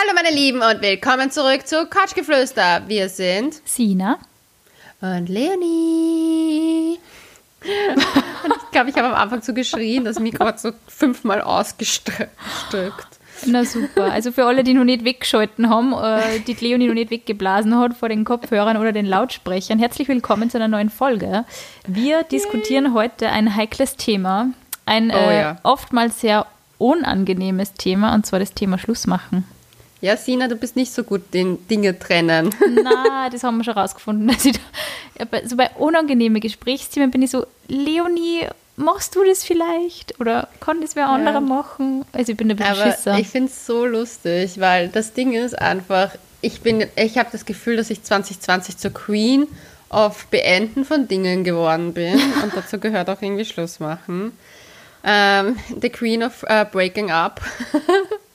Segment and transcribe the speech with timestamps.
[0.00, 2.82] Hallo meine Lieben und willkommen zurück zu Couchgeflüster.
[2.86, 4.18] Wir sind Sina.
[5.00, 6.98] und Leonie.
[8.44, 12.30] Und ich glaube, ich habe am Anfang so geschrien, das Mikro hat so fünfmal ausgestückt.
[13.46, 14.12] Na super.
[14.12, 17.96] Also für alle, die noch nicht weggeschalten haben, äh, die Leonie noch nicht weggeblasen hat
[17.96, 21.44] vor den Kopfhörern oder den Lautsprechern, herzlich willkommen zu einer neuen Folge.
[21.88, 24.50] Wir diskutieren heute ein heikles Thema,
[24.86, 25.56] ein Oh äh, ja.
[25.64, 26.46] oftmals sehr
[26.78, 29.44] unangenehmes Thema, und zwar das Thema Schlussmachen.
[30.00, 32.54] Ja, Sina, du bist nicht so gut in Dinge trennen.
[32.82, 34.28] Na, das haben wir schon rausgefunden.
[34.28, 34.34] Da,
[35.18, 38.46] ja, bei, so bei unangenehmen Gesprächsthemen bin ich so, Leonie,
[38.76, 40.20] machst du das vielleicht?
[40.20, 42.04] Oder kann das wer anderer machen?
[42.12, 43.18] Also ich bin ein bisschen Aber Schisser.
[43.18, 47.44] ich finde es so lustig, weil das Ding ist einfach, ich bin, ich habe das
[47.44, 49.48] Gefühl, dass ich 2020 zur Queen
[49.90, 54.30] of Beenden von Dingen geworden bin und dazu gehört auch irgendwie Schluss machen.
[55.02, 57.40] Ähm, the Queen of äh, Breaking Up.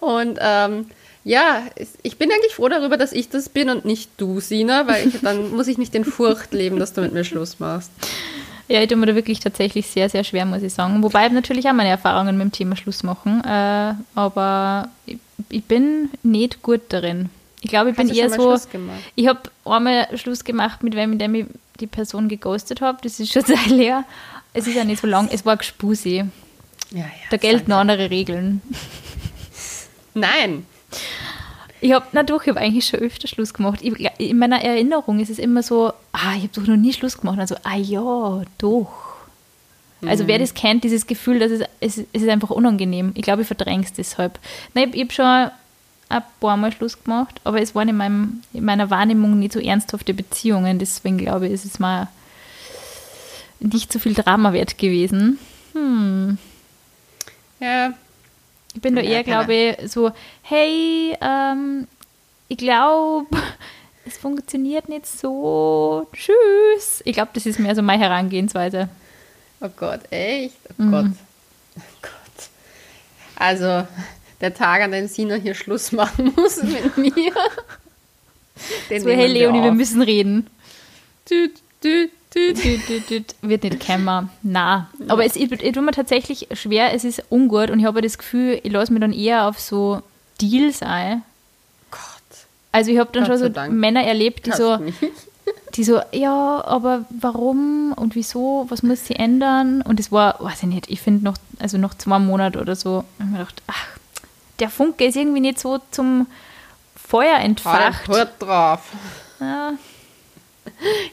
[0.00, 0.86] und ähm,
[1.24, 1.62] ja,
[2.02, 5.20] ich bin eigentlich froh darüber, dass ich das bin und nicht du, Sina, weil ich,
[5.22, 7.90] dann muss ich nicht in Furcht leben, dass du mit mir Schluss machst.
[8.68, 11.02] Ja, ich tue mir da wirklich tatsächlich sehr, sehr schwer, muss ich sagen.
[11.02, 13.42] Wobei ich natürlich auch meine Erfahrungen mit dem Thema Schluss machen.
[13.44, 17.28] Äh, aber ich, ich bin nicht gut darin.
[17.60, 18.56] Ich glaube, ich Hast bin eher so.
[19.16, 21.46] Ich habe einmal Schluss gemacht mit wem, dem ich
[21.80, 22.98] die Person geghostet habe.
[23.02, 24.04] Das ist schon sehr leer.
[24.52, 25.28] Es ist ja nicht so lang.
[25.32, 26.24] Es war Gespusi.
[26.92, 27.06] Ja, ja.
[27.30, 28.62] Da gelten andere Regeln.
[30.16, 30.66] Nein.
[31.82, 33.80] Ich habe, na doch, ich habe eigentlich schon öfter Schluss gemacht.
[33.82, 37.18] Ich, in meiner Erinnerung ist es immer so, ah, ich habe doch noch nie Schluss
[37.18, 37.38] gemacht.
[37.38, 39.16] Also, ah ja, doch.
[40.04, 43.12] Also wer das kennt, dieses Gefühl, dass es, es, es ist einfach unangenehm.
[43.14, 44.38] Ich glaube, ich verdränge es deshalb.
[44.74, 45.50] Nein, ich habe schon
[46.08, 49.58] ein paar Mal Schluss gemacht, aber es waren in, meinem, in meiner Wahrnehmung nicht so
[49.58, 50.78] ernsthafte Beziehungen.
[50.78, 52.08] Deswegen glaube ich, ist es mal
[53.58, 55.38] nicht so viel Drama wert gewesen.
[55.72, 56.38] Hm.
[57.58, 57.94] Ja,
[58.76, 61.88] Ich bin da Ja, eher, glaube ich, so, hey, ähm,
[62.48, 63.26] ich glaube,
[64.06, 66.06] es funktioniert nicht so.
[66.12, 67.00] Tschüss.
[67.06, 68.90] Ich glaube, das ist mehr so meine Herangehensweise.
[69.62, 70.56] Oh Gott, echt?
[70.78, 70.90] Oh Mhm.
[70.90, 71.06] Gott.
[71.78, 72.48] Oh Gott.
[73.36, 73.86] Also,
[74.42, 77.14] der Tag, an dem Sina hier Schluss machen muss mit mir.
[78.90, 79.76] Den So, hey wir Leonie, wir auf.
[79.76, 80.48] müssen reden.
[81.30, 82.88] Düt, düt, düt.
[82.88, 83.34] Düt, düt.
[83.42, 84.28] Wird nicht kämmer.
[84.42, 84.88] Na.
[85.08, 88.18] Aber es ich, ich tue mir tatsächlich schwer, es ist ungut und ich habe das
[88.18, 90.02] Gefühl, ich lasse mich dann eher auf so
[90.40, 91.22] Deals ein.
[91.90, 92.00] Gott.
[92.72, 93.72] Also ich habe dann Gott schon so Dank.
[93.72, 94.78] Männer erlebt, die so,
[95.74, 99.82] die so, ja, aber warum und wieso, was muss sie ändern?
[99.82, 103.04] Und es war, weiß ich nicht, ich finde noch, also noch zwei Monate oder so,
[103.18, 103.86] ich mir gedacht, ach,
[104.58, 106.26] der Funke ist irgendwie nicht so zum
[106.94, 108.08] Feuer den entfacht.
[108.08, 108.80] Hut drauf.
[109.40, 109.74] Ja,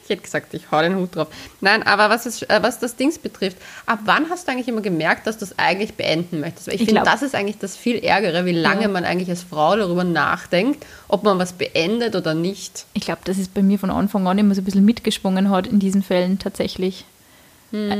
[0.02, 1.28] Ich hätte gesagt, ich hau den Hut drauf.
[1.62, 4.82] Nein, aber was, es, äh, was das Dings betrifft, ab wann hast du eigentlich immer
[4.82, 6.66] gemerkt, dass du es eigentlich beenden möchtest?
[6.66, 8.88] Weil ich, Ich finde, das ist eigentlich das viel Ärgere, wie lange Ja.
[8.88, 12.84] man eigentlich als Frau darüber nachdenkt, ob man was beendet oder nicht.
[12.92, 15.66] ich glaube, dass es bei mir von Anfang an immer so ein bisschen mitgeschwungen hat
[15.66, 17.04] in diesen Fällen tatsächlich.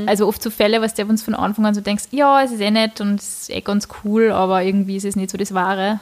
[0.07, 2.61] Also oft so Fälle, was der uns von Anfang an so denkst, ja, es ist
[2.61, 5.53] eh nett und es ist eh ganz cool, aber irgendwie ist es nicht so das
[5.53, 5.99] Wahre.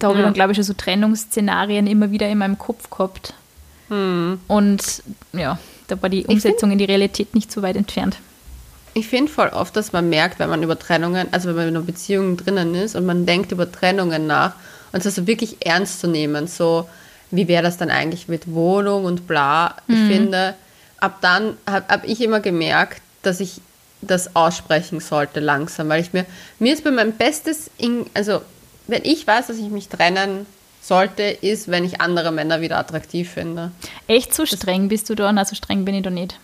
[0.00, 3.34] Da habe ich dann, glaube ich, schon so Trennungsszenarien immer wieder in meinem Kopf gehabt.
[3.88, 5.02] Und
[5.32, 8.16] ja, da war die Umsetzung in die Realität nicht so weit entfernt.
[8.94, 11.76] Ich finde voll oft, dass man merkt, wenn man über Trennungen, also wenn man in
[11.76, 14.54] einer Beziehung drinnen ist und man denkt über Trennungen nach
[14.92, 16.88] und es also wirklich ernst zu nehmen, so
[17.32, 19.76] wie wäre das dann eigentlich mit Wohnung und bla.
[19.88, 20.54] Ich finde,
[20.98, 23.60] ab dann habe hab ich immer gemerkt, dass ich
[24.00, 26.24] das aussprechen sollte langsam, weil ich mir,
[26.60, 28.42] mir ist bei meinem Bestes, in, also
[28.86, 30.46] wenn ich weiß, dass ich mich trennen
[30.86, 33.70] sollte, ist, wenn ich andere Männer wieder attraktiv finde.
[34.06, 35.32] Echt so streng bist du da?
[35.32, 36.38] Na, so streng bin ich da nicht.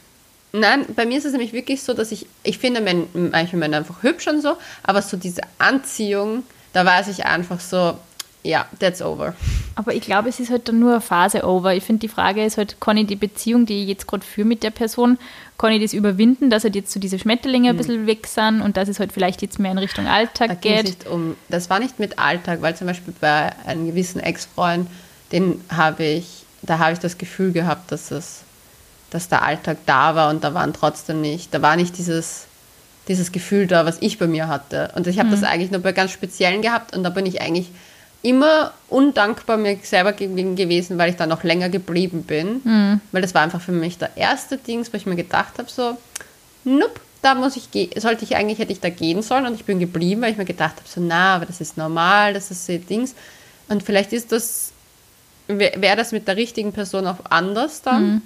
[0.53, 2.83] Nein, bei mir ist es nämlich wirklich so, dass ich, ich finde
[3.15, 6.43] manche Männer einfach hübsch und so, aber so diese Anziehung,
[6.73, 7.97] da weiß ich einfach so,
[8.43, 9.35] ja, that's over.
[9.75, 11.75] Aber ich glaube, es ist halt dann nur eine Phase over.
[11.75, 14.49] Ich finde, die Frage ist halt, kann ich die Beziehung, die ich jetzt gerade führe
[14.49, 15.19] mit der Person,
[15.61, 18.79] kann ich das überwinden, dass halt jetzt so diese Schmetterlinge ein bisschen weg sind und
[18.79, 20.85] dass es halt vielleicht jetzt mehr in Richtung Da Alltag es geht.
[20.85, 24.89] nicht um, das war nicht mit Alltag, weil zum Beispiel bei einem gewissen Ex-Freund,
[25.33, 28.41] den habe ich, da habe ich das Gefühl gehabt, dass es,
[29.11, 32.47] dass der Alltag da war und da waren trotzdem nicht, da war nicht dieses,
[33.09, 34.93] dieses Gefühl da, was ich bei mir hatte.
[34.95, 37.71] Und ich habe das eigentlich nur bei ganz Speziellen gehabt und da bin ich eigentlich
[38.23, 42.61] immer undankbar mir selber gegenüber gewesen, weil ich da noch länger geblieben bin.
[43.13, 45.97] Weil das war einfach für mich der erste Dings, wo ich mir gedacht habe, so,
[46.65, 49.65] nope, da muss ich gehen, sollte ich eigentlich, hätte ich da gehen sollen und ich
[49.65, 52.67] bin geblieben, weil ich mir gedacht habe, so, na, aber das ist normal, das ist
[52.67, 53.15] so Dings.
[53.69, 54.73] Und vielleicht ist das,
[55.47, 58.23] wäre wär das mit der richtigen Person auch anders dann.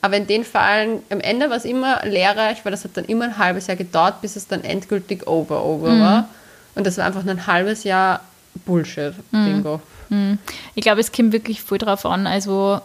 [0.00, 3.26] Aber in den Fällen, am Ende war es immer lehrreich, weil das hat dann immer
[3.26, 6.28] ein halbes Jahr gedauert, bis es dann endgültig over, over war.
[6.74, 8.20] Und das war einfach nur ein halbes Jahr
[8.66, 9.14] Bullshit.
[9.30, 9.80] Bingo.
[10.08, 10.38] Hm.
[10.74, 12.26] Ich glaube, es kommt wirklich voll drauf an.
[12.26, 12.80] Also,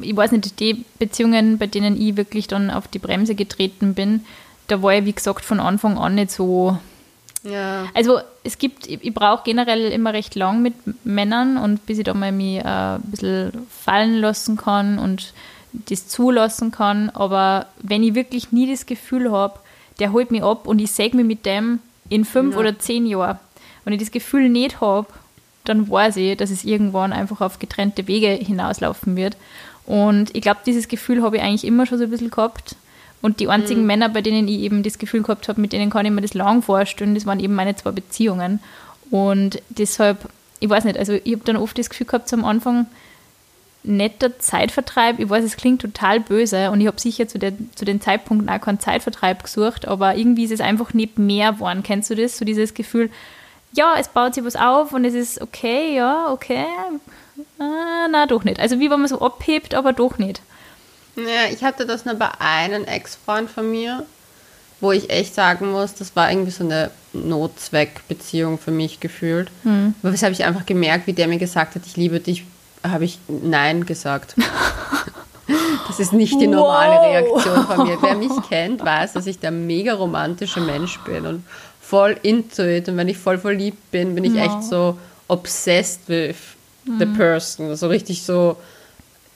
[0.00, 4.24] ich weiß nicht, die Beziehungen, bei denen ich wirklich dann auf die Bremse getreten bin,
[4.66, 6.78] da war ich, wie gesagt, von Anfang an nicht so.
[7.44, 7.86] Ja.
[7.94, 10.74] Also, es gibt, ich, ich brauche generell immer recht lang mit
[11.04, 15.32] Männern und bis ich da mal mich äh, ein bisschen fallen lassen kann und
[15.72, 17.10] das zulassen kann.
[17.10, 19.60] Aber wenn ich wirklich nie das Gefühl habe,
[20.00, 21.78] der holt mich ab und ich säge mich mit dem
[22.08, 22.60] in fünf Ja.
[22.60, 23.38] oder zehn Jahren,
[23.88, 25.06] wenn ich das Gefühl nicht habe,
[25.64, 29.34] dann weiß ich, dass es irgendwann einfach auf getrennte Wege hinauslaufen wird.
[29.86, 32.76] Und ich glaube, dieses Gefühl habe ich eigentlich immer schon so ein bisschen gehabt.
[33.22, 36.04] Und die einzigen Männer, bei denen ich eben das Gefühl gehabt habe, mit denen kann
[36.04, 38.60] ich mir das lang vorstellen, das waren eben meine zwei Beziehungen.
[39.10, 40.28] Und deshalb,
[40.60, 42.84] ich weiß nicht, also ich habe dann oft das Gefühl gehabt, so am Anfang,
[43.84, 45.18] netter Zeitvertreib.
[45.18, 48.50] Ich weiß, es klingt total böse und ich habe sicher zu, der, zu den Zeitpunkten
[48.50, 51.82] auch keinen Zeitvertreib gesucht, aber irgendwie ist es einfach nicht mehr geworden.
[51.82, 52.36] Kennst du das?
[52.36, 53.08] So dieses Gefühl,
[53.72, 56.64] ja, es baut sich was auf und es ist okay, ja, okay.
[57.58, 58.58] Ah, na, doch nicht.
[58.60, 60.40] Also wie wenn man so abhebt, aber doch nicht.
[61.16, 64.04] Ja, ich hatte das nur bei einem Ex-Freund von mir,
[64.80, 69.50] wo ich echt sagen muss, das war irgendwie so eine Notzweckbeziehung für mich gefühlt.
[69.64, 69.94] Hm.
[70.02, 72.44] Aber das habe ich einfach gemerkt, wie der mir gesagt hat, ich liebe dich,
[72.86, 74.34] habe ich Nein gesagt.
[75.86, 77.06] Das ist nicht die normale Wow.
[77.06, 77.96] Reaktion von mir.
[78.02, 81.44] Wer mich kennt, weiß, dass ich der mega romantische Mensch bin und
[81.88, 82.88] voll into it.
[82.88, 84.44] Und wenn ich voll verliebt bin, bin ich Ja.
[84.44, 84.98] echt so
[85.28, 86.36] obsessed with
[86.98, 87.74] the person.
[87.76, 88.56] So richtig so,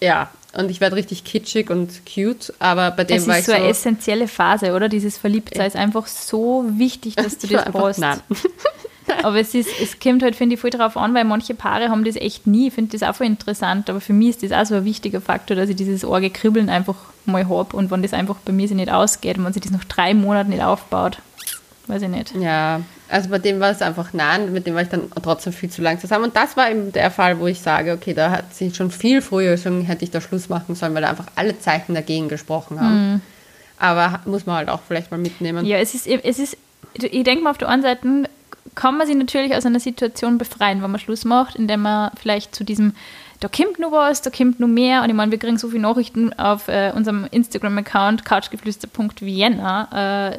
[0.01, 0.31] ja.
[0.55, 3.53] Und ich werde richtig kitschig und cute, aber bei dem Es war ist ich so
[3.53, 3.57] so.
[3.59, 4.91] eine essentielle Phase, oder?
[4.91, 8.01] Dieses Verliebtsein ist einfach so wichtig, dass du das brauchst.
[8.01, 8.21] Nein.
[9.25, 12.05] Aber es, ist, es kommt halt, finde ich, voll drauf an, weil manche Paare haben
[12.05, 12.69] das echt nie.
[12.69, 15.21] Ich finde das auch voll interessant, aber für mich ist das auch so ein wichtiger
[15.21, 16.95] Faktor, dass ich dieses arge Kribbeln einfach
[17.25, 19.73] mal habe und wenn das einfach bei mir sich nicht ausgeht und wenn sich das
[19.73, 21.19] nach drei Monaten nicht aufbaut,
[21.87, 22.35] weiß ich nicht.
[22.37, 25.71] Ja, also bei dem war es einfach nein, mit dem war ich dann trotzdem viel
[25.71, 26.25] zu lang zusammen.
[26.25, 29.23] Und das war eben der Fall, wo ich sage, okay, da hat sich schon viel
[29.23, 32.81] früher schon hätte ich da Schluss machen sollen, weil da einfach alle Zeichen dagegen gesprochen
[32.81, 33.23] haben.
[33.79, 35.67] Aber muss man halt auch vielleicht mal mitnehmen.
[35.67, 36.57] Ja, es ist, es ist
[36.95, 38.29] ich denke mal, auf der einen Seite
[38.75, 42.55] kann man sich natürlich aus einer Situation befreien, wenn man Schluss macht, indem man vielleicht
[42.55, 42.95] zu diesem,
[43.41, 45.03] da kommt nur was, da kommt nur mehr.
[45.03, 50.39] Und ich meine, wir kriegen so viele Nachrichten auf äh, unserem Instagram-Account couchgeflüster.vienna äh,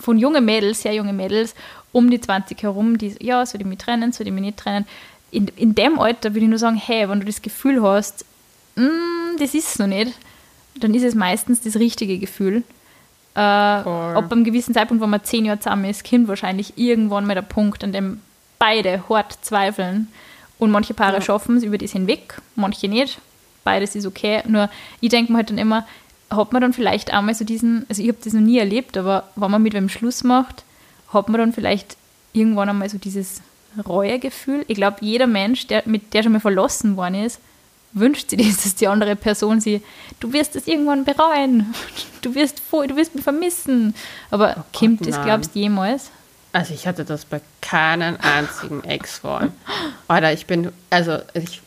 [0.00, 1.54] von jungen Mädels, sehr junge Mädels,
[1.92, 4.86] um die 20 herum, die, ja, soll ich mich trennen, soll ich mich nicht trennen.
[5.30, 8.24] In, in dem Alter würde ich nur sagen, hey, wenn du das Gefühl hast,
[8.76, 10.12] "Mm, das ist es noch nicht,
[10.76, 12.62] dann ist es meistens das richtige Gefühl.
[13.34, 17.34] Äh, ab einem gewissen Zeitpunkt, wenn man zehn Jahre zusammen ist, kommt wahrscheinlich irgendwann mal
[17.34, 18.20] der Punkt, an dem
[18.58, 20.08] beide hart zweifeln.
[20.58, 21.20] Und manche Paare Ja.
[21.22, 23.18] schaffen es über das hinweg, manche nicht.
[23.64, 24.42] Beides ist okay.
[24.46, 24.68] Nur
[25.00, 25.86] ich denke mir halt dann immer,
[26.34, 29.28] hat man dann vielleicht einmal so diesen, also ich habe das noch nie erlebt, aber
[29.36, 30.64] wenn man mit wem Schluss macht,
[31.12, 31.96] hat man dann vielleicht
[32.32, 33.42] irgendwann einmal so dieses
[33.86, 34.64] Reuegefühl.
[34.68, 37.40] Ich glaube, jeder Mensch, der, mit der schon mal verlassen worden ist,
[37.92, 39.82] wünscht sich das, dass die andere Person sie,
[40.20, 41.74] du wirst es irgendwann bereuen,
[42.22, 43.94] du wirst, voll, du wirst mich vermissen.
[44.30, 46.10] Aber Oh kommt das, glaubst du, jemals?
[46.52, 49.52] Also ich hatte das bei keinem einzigen Ex-Freund.
[50.08, 51.62] Oder ich bin, also ich,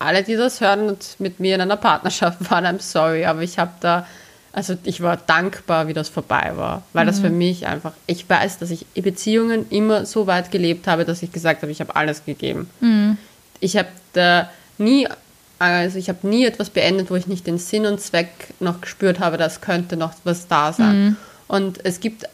[0.00, 3.58] alle, die das hören und mit mir in einer Partnerschaft waren, I'm sorry, aber ich
[3.58, 4.06] habe da,
[4.52, 8.58] also ich war dankbar, wie das vorbei war, weil das für mich einfach, ich weiß,
[8.58, 11.94] dass ich in Beziehungen immer so weit gelebt habe, dass ich gesagt habe, ich habe
[11.94, 12.68] alles gegeben.
[13.60, 15.06] Ich habe da nie,
[15.60, 19.20] also ich habe nie etwas beendet, wo ich nicht den Sinn und Zweck noch gespürt
[19.20, 21.16] habe, das könnte noch was da sein.
[21.46, 22.24] Und es gibt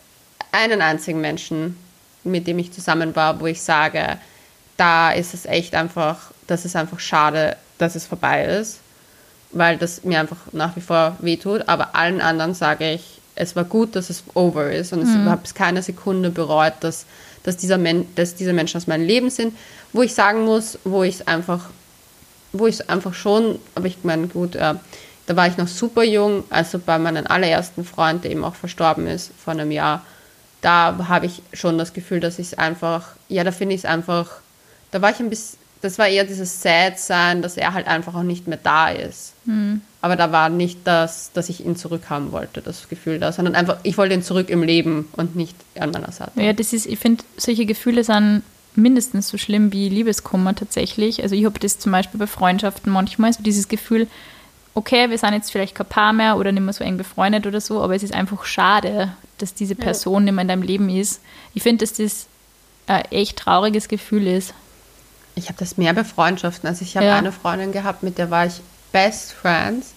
[0.53, 1.77] einen einzigen Menschen,
[2.25, 4.19] mit dem ich zusammen war, wo ich sage,
[4.77, 8.81] da ist es echt einfach, das ist einfach schade, dass es vorbei ist,
[9.53, 11.69] weil das mir einfach nach wie vor wehtut.
[11.69, 15.43] Aber allen anderen sage ich, es war gut, dass es over ist und ich habe
[15.45, 17.05] es keine Sekunde bereut, dass,
[17.43, 19.55] dass, dieser Men dass diese Menschen aus meinem Leben sind,
[19.93, 21.67] wo ich sagen muss, wo ich es einfach,
[22.53, 24.75] wo ich es einfach schon, aber ich meine, gut, äh,
[25.27, 29.07] da war ich noch super jung, also bei meinem allerersten Freund, der eben auch verstorben
[29.07, 30.03] ist vor einem Jahr,
[30.63, 33.85] da habe ich schon das Gefühl, dass ich es einfach, ja, da finde ich es
[33.85, 34.41] einfach,
[34.97, 38.23] da war ich ein bisschen, das war eher dieses Sad-Sein, dass er halt einfach auch
[38.23, 39.35] nicht mehr da ist.
[40.01, 43.79] Aber da war nicht das, dass ich ihn zurückhaben wollte, das Gefühl da, sondern einfach,
[43.83, 46.41] ich wollte ihn zurück im Leben und nicht an meiner Seite.
[46.41, 48.43] Ja, das ist, ich finde, solche Gefühle sind
[48.75, 51.23] mindestens so schlimm wie Liebeskummer tatsächlich.
[51.23, 54.07] Also ich habe das zum Beispiel bei Freundschaften manchmal, so dieses Gefühl,
[54.75, 57.61] okay, wir sind jetzt vielleicht kein Paar mehr oder nicht mehr so eng befreundet oder
[57.61, 61.21] so, aber es ist einfach schade, dass diese Person nicht mehr in deinem Leben ist.
[61.55, 62.27] Ich finde, dass das
[62.87, 64.55] ein echt trauriges Gefühl ist.
[65.37, 66.69] Ich habe das mehr bei Freundschaften.
[66.69, 67.17] Also ich habe Ja.
[67.17, 69.93] eine Freundin gehabt, mit der war ich Best Friends.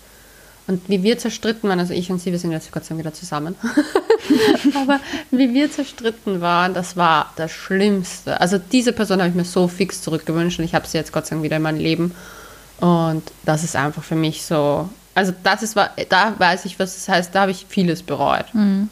[0.67, 2.99] Und wie wir zerstritten waren, also ich und sie, wir sind jetzt Gott sei Dank
[2.99, 3.55] wieder zusammen.
[4.75, 4.99] Aber
[5.31, 8.39] wie wir zerstritten waren, das war das Schlimmste.
[8.39, 11.25] Also diese Person habe ich mir so fix zurückgewünscht und ich habe sie jetzt Gott
[11.25, 12.13] sei Dank wieder in meinem Leben.
[12.81, 14.87] Und das ist einfach für mich so.
[15.15, 18.45] Also das ist, da weiß ich, was das heißt, da habe ich vieles bereut.
[18.53, 18.89] Mhm.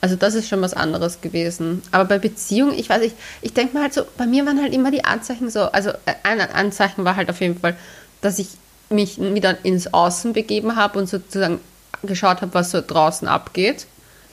[0.00, 1.82] Also das ist schon was anderes gewesen.
[1.90, 4.74] Aber bei Beziehungen, ich weiß nicht, ich denke mal halt so, bei mir waren halt
[4.74, 5.90] immer die Anzeichen so, also
[6.22, 7.76] ein Anzeichen war halt auf jeden Fall,
[8.20, 8.48] dass ich
[8.90, 11.60] mich wieder ins Außen begeben habe und sozusagen
[12.02, 13.86] geschaut habe, was so draußen abgeht.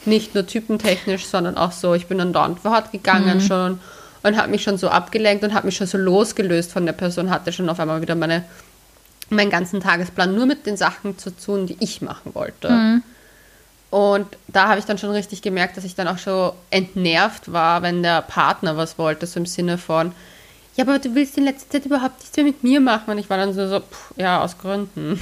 [0.05, 3.41] Nicht nur typentechnisch, sondern auch so, ich bin dann dort gegangen mhm.
[3.41, 3.79] schon
[4.22, 7.29] und habe mich schon so abgelenkt und habe mich schon so losgelöst von der Person,
[7.29, 8.43] hatte schon auf einmal wieder meine,
[9.29, 12.70] meinen ganzen Tagesplan nur mit den Sachen zu tun, die ich machen wollte.
[12.70, 13.03] Mhm.
[13.93, 17.83] Und da habe ich dann schon richtig gemerkt, dass ich dann auch schon entnervt war,
[17.83, 20.13] wenn der Partner was wollte, so im Sinne von,
[20.75, 23.12] ja, aber du willst in letzter Zeit überhaupt nichts mehr mit mir machen.
[23.12, 25.21] Und ich war dann so, so pff, ja, aus Gründen.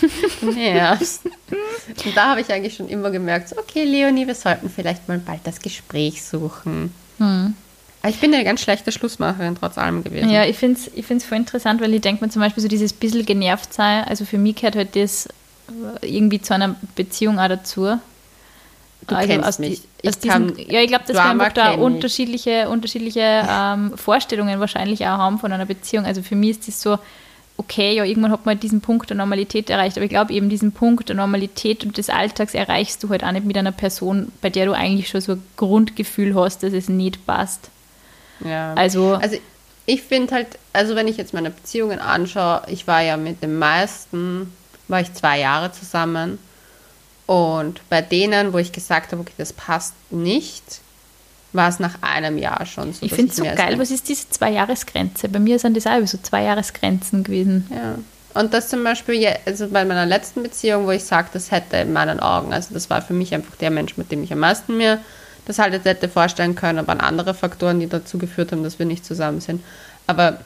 [0.40, 1.26] du nervst.
[1.26, 5.18] Und da habe ich eigentlich schon immer gemerkt, so, okay, Leonie, wir sollten vielleicht mal
[5.18, 6.92] bald das Gespräch suchen.
[7.18, 7.54] Hm.
[8.08, 10.30] Ich bin eine ganz schlechte Schlussmacherin trotz allem gewesen.
[10.30, 12.68] Ja, ich finde es ich find's voll interessant, weil ich denke mir zum Beispiel so
[12.68, 15.28] dieses bisschen genervt sein, also für mich gehört halt das
[16.02, 17.98] irgendwie zu einer Beziehung auch dazu.
[19.06, 19.82] Du also kennst aus mich.
[20.02, 25.18] Die, aus diesen, ja, ich glaube, dass wir da unterschiedliche, unterschiedliche ähm, Vorstellungen wahrscheinlich auch
[25.18, 26.04] haben von einer Beziehung.
[26.04, 26.98] Also für mich ist das so,
[27.56, 30.72] okay, ja, irgendwann hat man diesen Punkt der Normalität erreicht, aber ich glaube eben diesen
[30.72, 34.48] Punkt der Normalität und des Alltags erreichst du halt auch nicht mit einer Person, bei
[34.48, 37.70] der du eigentlich schon so ein Grundgefühl hast, dass es nicht passt.
[38.44, 38.74] Ja.
[38.74, 39.36] Also, also
[39.86, 43.58] ich finde halt, also wenn ich jetzt meine Beziehungen anschaue, ich war ja mit den
[43.58, 44.52] meisten,
[44.88, 46.38] war ich zwei Jahre zusammen
[47.26, 50.80] und bei denen, wo ich gesagt habe, okay, das passt nicht,
[51.52, 53.04] war es nach einem Jahr schon so.
[53.04, 55.28] Ich finde es so geil, was ist diese Zwei-Jahres-Grenze?
[55.28, 57.66] Bei mir sind das auch so Zwei-Jahres-Grenzen gewesen.
[57.70, 57.96] Ja.
[58.40, 61.92] Und das zum Beispiel, also bei meiner letzten Beziehung, wo ich sage, das hätte in
[61.92, 64.76] meinen Augen, also das war für mich einfach der Mensch, mit dem ich am meisten
[64.76, 64.98] mir
[65.46, 69.04] das halt hätte vorstellen können, aber andere Faktoren, die dazu geführt haben, dass wir nicht
[69.04, 69.64] zusammen sind.
[70.06, 70.40] Aber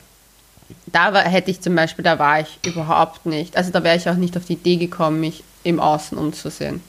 [0.86, 4.08] da war, hätte ich zum Beispiel, da war ich überhaupt nicht, also da wäre ich
[4.08, 6.80] auch nicht auf die Idee gekommen, mich im Außen umzusehen.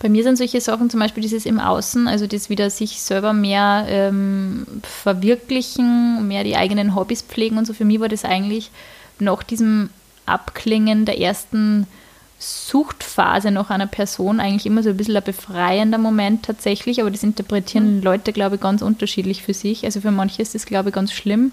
[0.00, 3.32] Bei mir sind solche Sachen zum Beispiel dieses im Außen, also das wieder sich selber
[3.32, 7.72] mehr ähm, verwirklichen, mehr die eigenen Hobbys pflegen und so.
[7.72, 8.70] Für mich war das eigentlich
[9.18, 9.90] nach diesem
[10.24, 11.86] Abklingen der ersten
[12.38, 17.24] Suchtphase nach einer Person eigentlich immer so ein bisschen ein befreiender Moment tatsächlich, aber das
[17.24, 18.02] interpretieren mhm.
[18.02, 19.84] Leute, glaube ich, ganz unterschiedlich für sich.
[19.84, 21.50] Also für manche ist das, glaube ich, ganz schlimm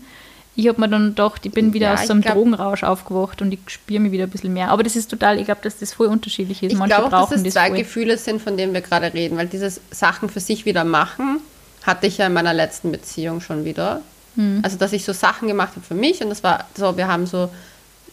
[0.56, 3.42] ich habe mir dann gedacht, ich bin wieder ja, aus so einem glaub, Drogenrausch aufgewacht
[3.42, 4.70] und ich spüre mich wieder ein bisschen mehr.
[4.70, 6.72] Aber das ist total, ich glaube, dass das voll unterschiedlich ist.
[6.72, 7.78] Ich glaube auch, dass es zwei voll.
[7.78, 11.40] Gefühle sind, von denen wir gerade reden, weil dieses Sachen für sich wieder machen,
[11.84, 14.02] hatte ich ja in meiner letzten Beziehung schon wieder.
[14.36, 14.62] Hm.
[14.64, 17.26] Also, dass ich so Sachen gemacht habe für mich und das war so, wir haben
[17.26, 17.50] so,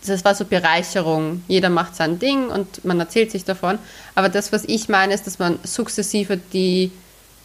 [0.04, 1.44] das war so Bereicherung.
[1.46, 3.78] Jeder macht sein Ding und man erzählt sich davon.
[4.16, 6.90] Aber das, was ich meine, ist, dass man sukzessive die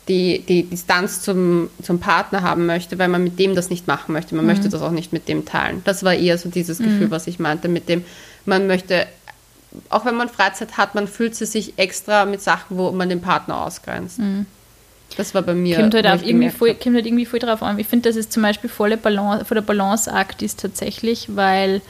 [0.08, 4.14] die, die Distanz zum, zum Partner haben möchte, weil man mit dem das nicht machen
[4.14, 4.36] möchte.
[4.36, 4.52] Man mhm.
[4.52, 5.82] möchte das auch nicht mit dem teilen.
[5.84, 7.12] Das war eher so dieses Gefühl, mhm.
[7.12, 8.06] was ich meinte, mit dem
[8.46, 9.06] man möchte,
[9.90, 13.66] auch wenn man Freizeit hat, man fühlt sich extra mit Sachen, wo man den Partner
[13.66, 14.20] ausgrenzt.
[14.20, 14.46] Mhm.
[15.18, 15.78] Das war bei mir.
[15.78, 17.80] Kommt halt, irgendwie voll, kommt halt irgendwie voll drauf an.
[17.80, 21.82] Ich finde, dass es zum Beispiel volle Balance, vor der Balanceakt ist tatsächlich, weil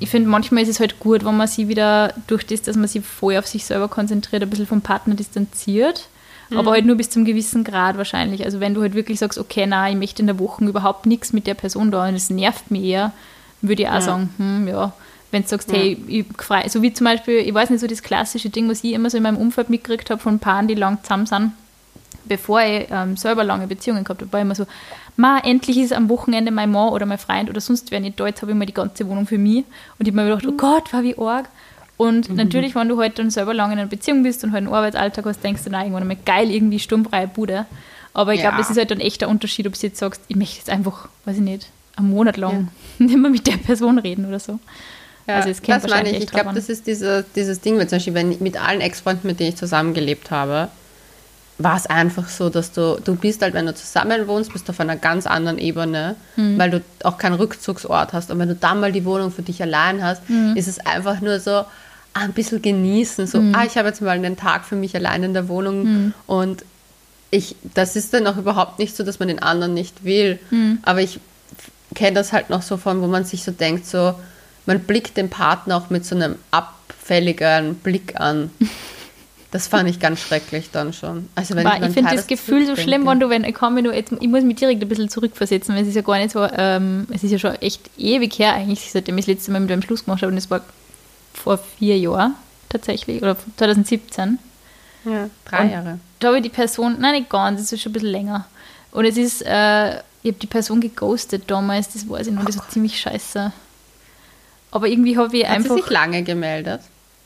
[0.00, 2.86] ich finde, manchmal ist es halt gut, wenn man sich wieder durch das, dass man
[2.86, 6.08] sich voll auf sich selber konzentriert, ein bisschen vom Partner distanziert
[6.50, 6.58] Mhm.
[6.58, 8.44] Aber halt nur bis zum gewissen Grad wahrscheinlich.
[8.44, 11.32] Also wenn du halt wirklich sagst, okay, na, ich möchte in der Woche überhaupt nichts
[11.32, 13.12] mit der Person da und es nervt mich eher,
[13.60, 14.00] würde ich auch ja.
[14.00, 14.92] sagen, hm, ja.
[15.30, 15.78] Wenn du sagst, ja.
[15.78, 18.82] hey, ich frei, so wie zum Beispiel, ich weiß nicht, so das klassische Ding, was
[18.82, 21.52] ich immer so in meinem Umfeld mitgekriegt habe von Paaren, die lang zusammen sind,
[22.24, 24.66] bevor ich ähm, selber lange Beziehungen gehabt habe, war immer so,
[25.16, 28.26] ma, endlich ist am Wochenende mein Mann oder mein Freund oder sonst wer nicht da,
[28.26, 29.64] jetzt habe ich mal die ganze Wohnung für mich.
[29.98, 31.50] Und ich habe mir gedacht, oh Gott, war wie arg.
[31.98, 32.36] Und mhm.
[32.36, 35.26] natürlich, wenn du halt dann selber lange in einer Beziehung bist und halt einen Arbeitsalltag
[35.26, 37.66] hast, denkst du, na, irgendwann einmal geil, irgendwie sturmfreie Bude.
[38.14, 38.48] Aber ich ja.
[38.48, 41.08] glaube, es ist halt ein echter Unterschied, ob du jetzt sagst, ich möchte jetzt einfach,
[41.24, 43.06] weiß ich nicht, einen Monat lang ja.
[43.06, 44.60] nicht mehr mit der Person reden oder so.
[45.26, 46.24] Ja, also es das meine ich.
[46.24, 49.40] Ich glaube, das ist diese, dieses Ding, zum Beispiel, wenn ich mit allen Ex-Freunden, mit
[49.40, 50.68] denen ich zusammengelebt habe,
[51.58, 54.72] war es einfach so, dass du, du bist halt, wenn du zusammen wohnst, bist du
[54.72, 56.56] auf einer ganz anderen Ebene, mhm.
[56.56, 58.30] weil du auch keinen Rückzugsort hast.
[58.30, 60.56] Und wenn du dann mal die Wohnung für dich allein hast, mhm.
[60.56, 61.64] ist es einfach nur so,
[62.14, 63.26] ein bisschen genießen.
[63.26, 63.54] So, mhm.
[63.54, 66.14] ah, ich habe jetzt mal einen Tag für mich allein in der Wohnung mhm.
[66.26, 66.64] und
[67.30, 70.38] ich, das ist dann auch überhaupt nicht so, dass man den anderen nicht will.
[70.50, 70.78] Mhm.
[70.82, 71.20] Aber ich
[71.94, 74.14] kenne das halt noch so von, wo man sich so denkt, so,
[74.66, 78.50] man blickt den Partner auch mit so einem abfälligen Blick an.
[79.50, 81.26] Das fand ich ganz schrecklich dann schon.
[81.34, 83.94] Also wenn ich, ich finde das Gefühl so schlimm, wenn du, wenn ich komme, nur
[83.94, 86.46] jetzt, ich muss mich direkt ein bisschen zurückversetzen, weil es ist ja gar nicht so,
[86.54, 89.72] ähm, es ist ja schon echt ewig her eigentlich, seitdem ich das letzte Mal mit
[89.72, 90.60] einem Schluss gemacht habe und es war
[91.42, 92.34] vor vier Jahren
[92.68, 94.38] tatsächlich, oder 2017.
[95.04, 95.98] Ja, drei und, Jahre.
[96.18, 98.46] da habe ich die Person, nein, nicht ganz, das ist schon ein bisschen länger.
[98.90, 102.56] Und es ist, äh, ich habe die Person geghostet damals, das weiß ich noch, das
[102.56, 103.52] ist ziemlich scheiße.
[104.70, 105.76] Aber irgendwie habe ich Hat einfach.
[105.76, 106.80] sie sich lange gemeldet?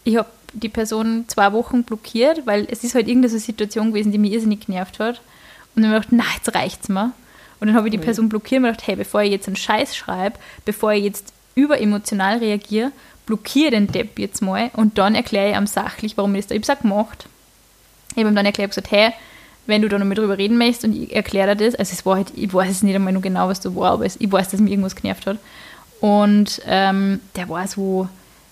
[0.04, 4.18] ich habe die Person zwei Wochen blockiert, weil es ist halt irgendeine Situation gewesen, die
[4.18, 5.20] mich irrsinnig genervt hat.
[5.74, 7.12] Und dann habe ich gedacht, na, jetzt reicht's mir.
[7.60, 7.98] Und dann habe ich die.
[7.98, 11.32] Person blockiert und mir gedacht, hey, bevor ich jetzt einen Scheiß schreibe, bevor ich jetzt
[11.54, 12.92] überemotional reagiere,
[13.26, 16.54] blockiere den Depp jetzt mal und dann erkläre ich ihm sachlich, warum ich das da.
[16.54, 17.26] Ich gemacht.
[18.10, 19.12] Ich habe ihm dann erklärt, gesagt, hey,
[19.66, 22.04] wenn du da noch mal drüber reden möchtest und ich erkläre dir das, also es
[22.04, 24.50] war halt, ich weiß es nicht einmal nur genau, was da war, aber ich weiß,
[24.50, 25.38] dass mich irgendwas genervt hat.
[26.00, 28.08] Und ähm, der war so,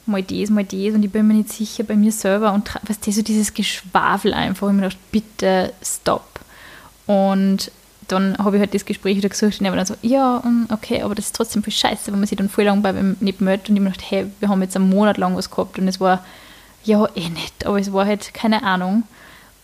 [0.07, 2.89] mal das, mal das und ich bin mir nicht sicher bei mir selber und tra-
[2.89, 4.69] weißt du, so dieses Geschwafel einfach.
[4.69, 6.41] Ich mir gedacht, bitte stopp.
[7.07, 7.73] Und
[8.13, 11.03] dann habe ich halt das Gespräch wieder gesucht und er war dann so, ja, okay,
[11.03, 13.41] aber das ist trotzdem voll scheiße, wenn man sich dann voll lang bei ihm nicht
[13.41, 15.89] meldet und ich mir gedacht, hey, wir haben jetzt einen Monat lang was gehabt und
[15.89, 16.25] es war,
[16.85, 19.03] ja, eh nicht, aber es war halt keine Ahnung.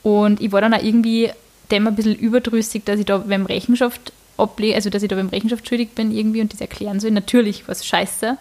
[0.03, 1.31] Und ich war dann auch irgendwie
[1.71, 5.29] dem ein bisschen überdrüssig, dass ich da beim Rechenschaft ablege, also dass ich da beim
[5.31, 7.11] Rechenschaft schuldig bin irgendwie und das erklären soll.
[7.11, 8.37] Natürlich war es scheiße,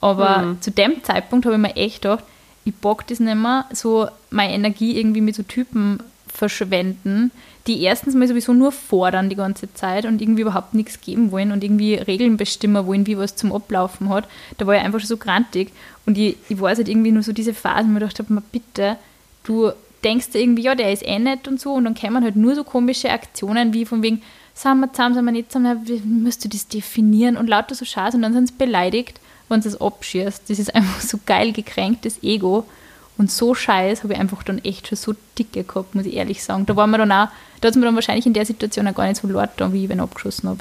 [0.00, 0.60] aber Mhm.
[0.62, 2.24] zu dem Zeitpunkt habe ich mir echt gedacht,
[2.64, 6.02] ich bock das nicht mehr, so meine Energie irgendwie mit so Typen
[6.48, 7.30] verschwenden,
[7.66, 11.52] die erstens mal sowieso nur fordern die ganze Zeit und irgendwie überhaupt nichts geben wollen
[11.52, 14.28] und irgendwie Regeln bestimmen wollen, wie was zum Ablaufen hat.
[14.58, 15.72] Da war ich einfach schon so grantig.
[16.06, 18.96] Und ich, ich weiß halt irgendwie nur so diese Phase, wo ich gedacht habe, bitte,
[19.44, 19.72] du
[20.02, 21.72] denkst dir irgendwie, ja, der ist eh nett und so.
[21.72, 24.20] Und dann kommen halt nur so komische Aktionen wie von wegen,
[24.52, 27.36] sind wir zusammen, sind wir nicht zusammen, wie musst du das definieren?
[27.38, 30.48] Und lauter so Scheiß und dann sind sie beleidigt, wenn sie es abschießt.
[30.48, 32.66] Das ist einfach so geil gekränktes Ego
[33.16, 36.42] und so scheiß habe ich einfach dann echt schon so dicke gehabt, muss ich ehrlich
[36.42, 36.66] sagen.
[36.66, 37.28] Da war mir dann auch,
[37.60, 39.88] da hat mir dann wahrscheinlich in der Situation auch gar nicht so laut wie ich
[39.88, 40.60] wenn abgeschossen habe.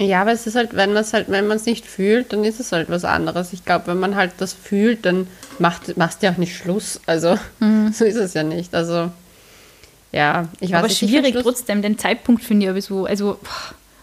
[0.00, 2.44] Ja, aber es ist halt, wenn man es halt, wenn man es nicht fühlt, dann
[2.44, 3.52] ist es halt was anderes.
[3.52, 5.26] Ich glaube, wenn man halt das fühlt, dann
[5.58, 7.00] macht, machst du ja auch nicht Schluss.
[7.06, 7.36] Also
[7.92, 8.74] so ist es ja nicht.
[8.74, 9.10] Also
[10.12, 11.02] ja, ich weiß Aber nicht.
[11.02, 13.38] ich schwierig trotzdem, den Zeitpunkt finde ich aber so, also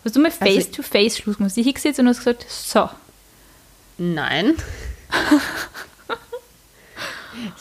[0.04, 1.54] hast du mal Also- face-to-face Schluss gemacht?
[1.56, 2.90] Ich hingesetzt und hast gesagt, so,
[3.98, 4.54] Nein.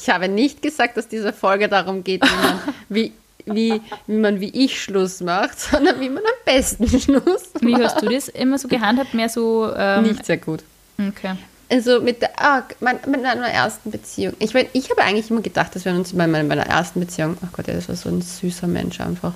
[0.00, 3.12] Ich habe nicht gesagt, dass diese Folge darum geht, wie man wie,
[3.46, 7.84] wie, wie, man wie ich Schluss macht, sondern wie man am besten Schluss wie macht.
[7.84, 9.14] hast du das immer so gehandhabt?
[9.14, 10.62] Mehr so, ähm, Nicht sehr gut.
[10.98, 11.36] okay.
[11.70, 14.34] Also mit, der, ah, mein, mit meiner ersten Beziehung.
[14.38, 17.38] Ich, mein, ich habe eigentlich immer gedacht, dass wir uns bei meiner, meiner ersten Beziehung,
[17.44, 19.32] ach Gott, das war so ein süßer Mensch einfach.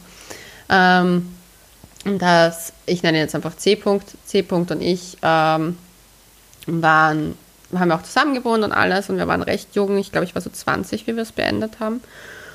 [0.69, 1.35] Ähm,
[2.05, 3.75] dass, ich nenne ihn jetzt einfach C.
[3.75, 4.41] -Punkt, C.
[4.41, 5.79] -Punkt und ich ähm,
[6.67, 7.37] waren,
[7.75, 9.99] haben auch zusammen gewohnt und alles und wir waren recht jung.
[9.99, 12.01] Ich glaube, ich war so 20, wie wir es beendet haben.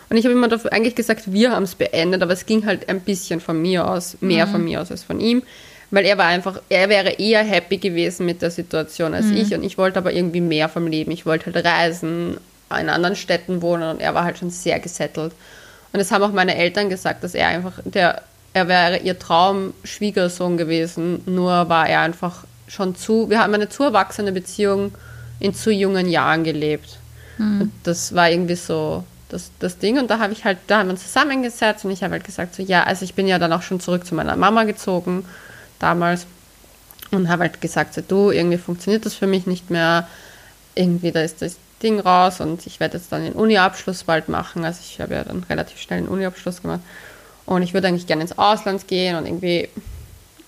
[0.09, 2.89] Und ich habe immer dafür eigentlich gesagt, wir haben es beendet, aber es ging halt
[2.89, 5.43] ein bisschen von mir aus, mehr von mir aus als von ihm.
[5.91, 9.63] Weil er war einfach, er wäre eher happy gewesen mit der Situation als ich und
[9.63, 11.11] ich wollte aber irgendwie mehr vom Leben.
[11.11, 12.37] Ich wollte halt reisen,
[12.79, 15.33] in anderen Städten wohnen und er war halt schon sehr gesettelt.
[15.91, 18.23] Und das haben auch meine Eltern gesagt, dass er einfach, der,
[18.53, 23.83] er wäre ihr Traum-Schwiegersohn gewesen, nur war er einfach schon zu, wir haben eine zu
[23.83, 24.93] erwachsene Beziehung
[25.39, 26.99] in zu jungen Jahren gelebt.
[27.37, 29.97] Und das war irgendwie so das, das Ding.
[29.97, 32.55] Und da habe ich halt, da haben wir uns zusammengesetzt und ich habe halt gesagt,
[32.55, 35.25] so ja, also ich bin ja dann auch schon zurück zu meiner Mama gezogen,
[35.79, 36.25] damals.
[37.11, 40.07] Und habe halt gesagt, so du, irgendwie funktioniert das für mich nicht mehr.
[40.75, 44.63] Irgendwie, da ist das Ding raus und ich werde jetzt dann den Uni-Abschluss bald machen.
[44.65, 46.79] Also ich habe ja dann relativ schnell einen Uni-Abschluss gemacht.
[47.45, 49.69] Und ich würde eigentlich gerne ins Ausland gehen und irgendwie,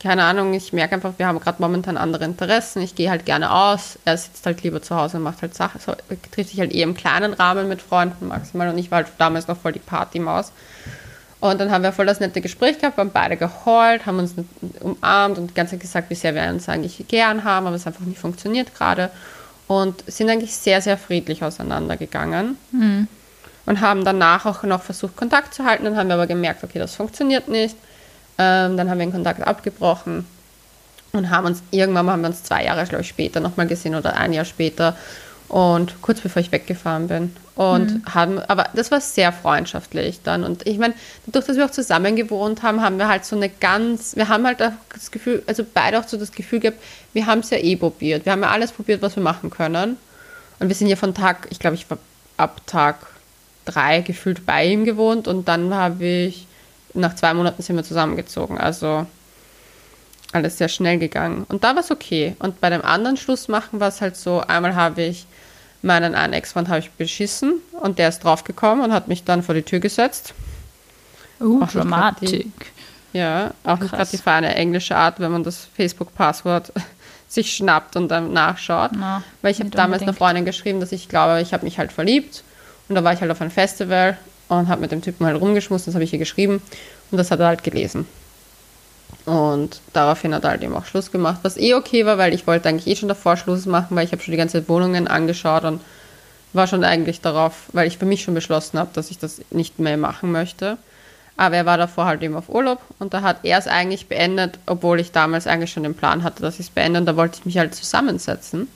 [0.05, 2.79] keine Ahnung, ich merke einfach, wir haben gerade momentan andere Interessen.
[2.83, 3.97] Ich gehe halt gerne aus.
[4.05, 5.81] Er sitzt halt lieber zu Hause und macht halt Sachen.
[5.81, 5.93] So,
[6.31, 8.69] trifft sich halt eher im kleinen Rahmen mit Freunden maximal.
[8.69, 10.51] Und ich war halt damals noch voll die Partymaus.
[11.39, 14.35] Und dann haben wir voll das nette Gespräch gehabt, haben beide geheult, haben uns
[14.79, 17.87] umarmt und die ganze Zeit gesagt, wie sehr wir uns eigentlich gern haben, aber es
[17.87, 19.09] einfach nicht funktioniert gerade.
[19.65, 22.57] Und sind eigentlich sehr, sehr friedlich auseinandergegangen.
[23.65, 25.85] Und haben danach auch noch versucht, Kontakt zu halten.
[25.85, 27.75] Dann haben wir aber gemerkt, okay, das funktioniert nicht.
[28.37, 30.25] Ähm, dann haben wir den Kontakt abgebrochen
[31.13, 33.95] und haben uns irgendwann mal haben wir uns zwei Jahre, glaube ich, später nochmal gesehen
[33.95, 34.95] oder ein Jahr später.
[35.47, 37.35] Und kurz bevor ich weggefahren bin.
[37.55, 40.43] Und haben, aber das war sehr freundschaftlich dann.
[40.43, 40.93] Und ich meine,
[41.25, 44.45] dadurch, dass wir auch zusammen gewohnt haben, haben wir halt so eine ganz, wir haben
[44.45, 46.79] halt auch das Gefühl, also beide auch so das Gefühl gehabt,
[47.13, 48.25] wir haben es ja eh probiert.
[48.25, 49.97] Wir haben ja alles probiert, was wir machen können.
[50.59, 51.97] Und wir sind ja von Tag, ich glaube, ich war
[52.35, 52.97] ab Tag
[53.63, 56.47] drei gefühlt bei ihm gewohnt und dann habe ich,
[56.95, 58.57] nach zwei Monaten sind wir zusammengezogen.
[58.57, 59.05] Also
[60.33, 61.45] alles sehr schnell gegangen.
[61.47, 62.35] Und da war es okay.
[62.39, 65.25] Und bei dem anderen Schluss machen war es halt so, einmal habe ich
[65.81, 69.53] meinen einen Ex-Freund habe ich beschissen und der ist draufgekommen und hat mich dann vor
[69.55, 70.33] die Tür gesetzt.
[71.39, 72.51] Uh, Ach, das hat die- Dramatik.
[73.13, 73.97] Ja, auch nicht Krass.
[73.99, 76.73] gerade die feine englische Art, wenn man das Facebook-Passwort
[77.29, 78.91] sich schnappt und dann nachschaut.
[78.93, 80.17] Na, Weil ich habe nicht damals einer unbedingt.
[80.17, 82.43] Freundin geschrieben, dass ich glaube, ich habe mich halt verliebt.
[82.89, 85.87] Und da war ich halt auf einem Festival und habe mit dem Typen halt rumgeschmust,
[85.87, 86.61] das habe ich ihr geschrieben
[87.11, 88.07] und das hat er halt gelesen.
[89.25, 92.45] Und daraufhin hat er halt eben auch Schluss gemacht, was eh okay war, weil ich
[92.45, 95.07] wollte eigentlich eh schon davor Schluss machen, weil ich habe schon die ganze Zeit Wohnungen
[95.07, 95.81] angeschaut und
[96.53, 99.79] war schon eigentlich darauf, weil ich für mich schon beschlossen habe, dass ich das nicht
[99.79, 100.77] mehr machen möchte.
[101.37, 104.57] Aber er war davor halt eben auf Urlaub und da hat er es eigentlich beendet,
[104.67, 107.39] obwohl ich damals eigentlich schon den Plan hatte, dass ich es beende und da wollte
[107.39, 108.69] ich mich halt zusammensetzen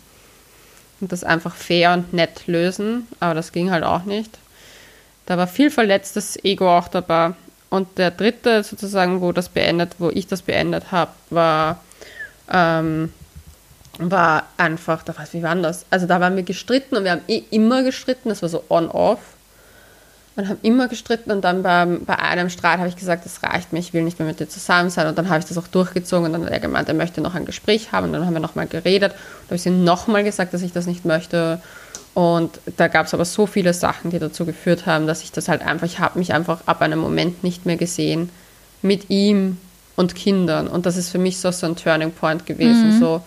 [0.99, 4.37] und das einfach fair und nett lösen, aber das ging halt auch nicht.
[5.29, 7.33] Da war viel verletztes Ego auch dabei
[7.69, 11.83] und der dritte sozusagen, wo das beendet, wo ich das beendet habe, war,
[12.51, 13.13] ähm,
[13.99, 15.85] war einfach, da weiß wie war das?
[15.91, 19.19] Also da waren wir gestritten und wir haben eh immer gestritten, das war so on-off.
[20.35, 23.71] Und haben immer gestritten und dann beim, bei einem Streit habe ich gesagt, das reicht
[23.71, 25.05] mir, ich will nicht mehr mit dir zusammen sein.
[25.05, 27.35] Und dann habe ich das auch durchgezogen und dann hat er gemeint, er möchte noch
[27.35, 29.11] ein Gespräch haben und dann haben wir nochmal geredet.
[29.11, 31.61] Und habe ich ihm nochmal gesagt, dass ich das nicht möchte.
[32.19, 35.47] Und da gab es aber so viele Sachen, die dazu geführt haben, dass ich das
[35.47, 38.29] halt einfach, ich habe mich einfach ab einem Moment nicht mehr gesehen
[38.81, 39.55] mit ihm
[39.95, 40.67] und Kindern.
[40.67, 42.97] Und das ist für mich so, so ein Turning Point gewesen.
[42.97, 42.99] Mhm.
[42.99, 43.21] So,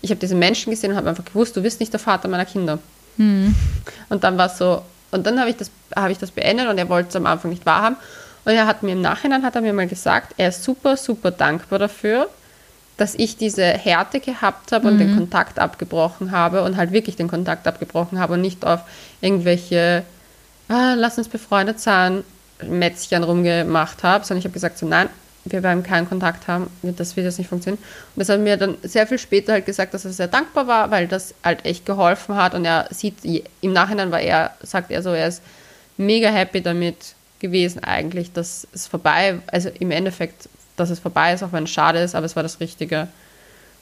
[0.00, 2.44] ich habe diese Menschen gesehen und habe einfach gewusst, du bist nicht der Vater meiner
[2.44, 2.78] Kinder.
[3.16, 3.52] Mhm.
[4.10, 6.78] Und dann war es so, und dann habe ich, das, hab ich das beendet und
[6.78, 7.96] er wollte es am Anfang nicht wahrhaben.
[8.44, 11.32] Und er hat mir im Nachhinein, hat er mir mal gesagt, er ist super, super
[11.32, 12.28] dankbar dafür,
[12.96, 14.98] dass ich diese Härte gehabt habe und mhm.
[14.98, 18.80] den Kontakt abgebrochen habe und halt wirklich den Kontakt abgebrochen habe und nicht auf
[19.20, 20.02] irgendwelche,
[20.68, 22.24] ah, lass uns befreundet sein,
[22.62, 25.08] Mätzchen rumgemacht habe, sondern ich habe gesagt, so nein,
[25.44, 27.82] wir werden keinen Kontakt haben, das wird jetzt nicht funktionieren.
[28.14, 30.90] Und das hat mir dann sehr viel später halt gesagt, dass er sehr dankbar war,
[30.90, 33.16] weil das halt echt geholfen hat und er sieht,
[33.60, 35.42] im Nachhinein war er, sagt er so, er ist
[35.98, 41.42] mega happy damit gewesen eigentlich, dass es vorbei, also im Endeffekt dass es vorbei ist,
[41.42, 43.08] auch wenn es schade ist, aber es war das Richtige.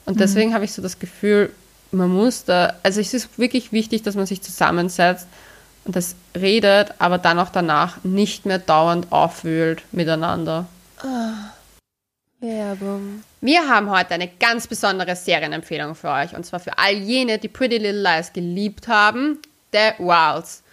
[0.07, 0.55] Und deswegen mhm.
[0.55, 1.51] habe ich so das Gefühl,
[1.91, 5.29] man muss da, also es ist wirklich wichtig, dass man sich zusammensetzt
[5.85, 10.67] und das redet, aber dann auch danach nicht mehr dauernd aufwühlt miteinander.
[11.03, 13.23] Oh, Werbung.
[13.41, 17.49] Wir haben heute eine ganz besondere Serienempfehlung für euch und zwar für all jene, die
[17.49, 19.39] Pretty Little Lies geliebt haben,
[19.73, 20.64] The Wilds.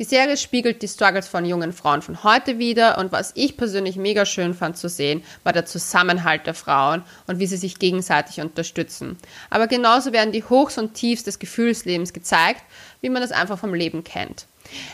[0.00, 3.96] Die Serie spiegelt die Struggles von jungen Frauen von heute wieder und was ich persönlich
[3.96, 8.40] mega schön fand zu sehen, war der Zusammenhalt der Frauen und wie sie sich gegenseitig
[8.40, 9.18] unterstützen.
[9.50, 12.62] Aber genauso werden die Hochs und Tiefs des Gefühlslebens gezeigt,
[13.02, 14.46] wie man das einfach vom Leben kennt.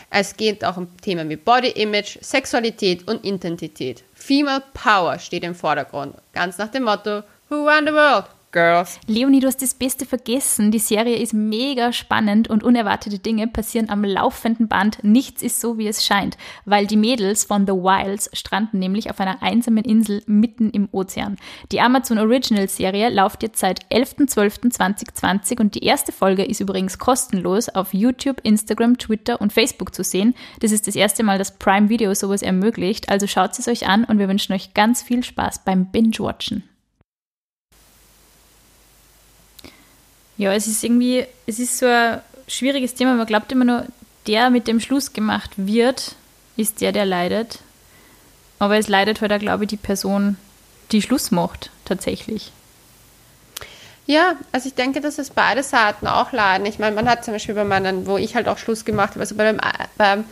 [0.09, 4.03] Es geht auch um Themen wie Body Image, Sexualität und Identität.
[4.13, 8.25] Female Power steht im Vordergrund, ganz nach dem Motto Who Run the World?
[8.57, 8.99] Girls.
[9.05, 10.71] Leonie, du hast das Beste vergessen.
[10.71, 15.03] Die Serie ist mega spannend und unerwartete Dinge passieren am laufenden Band.
[15.03, 19.19] Nichts ist so, wie es scheint, weil die Mädels von The Wilds stranden nämlich auf
[19.19, 21.37] einer einsamen Insel mitten im Ozean.
[21.71, 27.69] Die Amazon Original Serie läuft jetzt seit 11.12.2020 und die erste Folge ist übrigens kostenlos
[27.69, 30.33] auf YouTube, Instagram, Twitter und Facebook zu sehen.
[30.61, 34.03] Das ist das erste Mal, dass Prime Video sowas ermöglicht, also schaut es euch an
[34.03, 36.63] und wir wünschen euch ganz viel Spaß beim Binge-Watchen.
[40.37, 43.15] Ja, es ist irgendwie, es ist so ein schwieriges Thema.
[43.15, 43.85] Man glaubt immer nur,
[44.27, 46.15] der mit dem Schluss gemacht wird,
[46.55, 47.59] ist der, der leidet.
[48.59, 50.37] Aber es leidet halt auch, glaube ich, die Person,
[50.91, 52.51] die Schluss macht, tatsächlich.
[54.05, 56.65] Ja, also ich denke, dass es beide Seiten auch leiden.
[56.65, 59.19] Ich meine, man hat zum Beispiel bei meinen, wo ich halt auch Schluss gemacht habe,
[59.19, 59.59] also bei dem,
[59.97, 60.23] beim,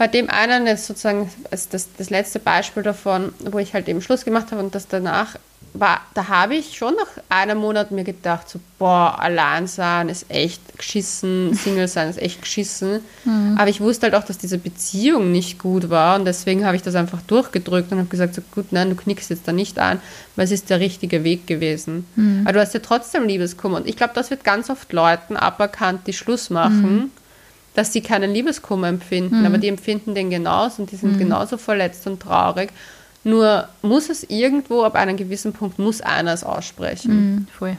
[0.00, 4.24] bei dem einen ist sozusagen das, das letzte Beispiel davon, wo ich halt eben Schluss
[4.24, 5.36] gemacht habe und das danach
[5.74, 10.30] war, da habe ich schon nach einem Monat mir gedacht, so, boah, allein sein ist
[10.30, 13.00] echt geschissen, Single sein ist echt geschissen.
[13.26, 13.56] Mhm.
[13.58, 16.82] Aber ich wusste halt auch, dass diese Beziehung nicht gut war und deswegen habe ich
[16.82, 20.00] das einfach durchgedrückt und habe gesagt, so gut, nein, du knickst jetzt da nicht an,
[20.34, 22.06] weil es ist der richtige Weg gewesen.
[22.16, 22.44] Mhm.
[22.44, 26.06] Aber du hast ja trotzdem Liebeskummer und ich glaube, das wird ganz oft Leuten aberkannt,
[26.06, 26.96] die Schluss machen.
[26.96, 27.10] Mhm.
[27.80, 29.46] Dass sie keinen Liebeskummer empfinden, mhm.
[29.46, 31.18] aber die empfinden den genauso und die sind mhm.
[31.20, 32.68] genauso verletzt und traurig.
[33.24, 37.36] Nur muss es irgendwo, ab einem gewissen Punkt, muss einer es aussprechen.
[37.36, 37.78] Mm, voll.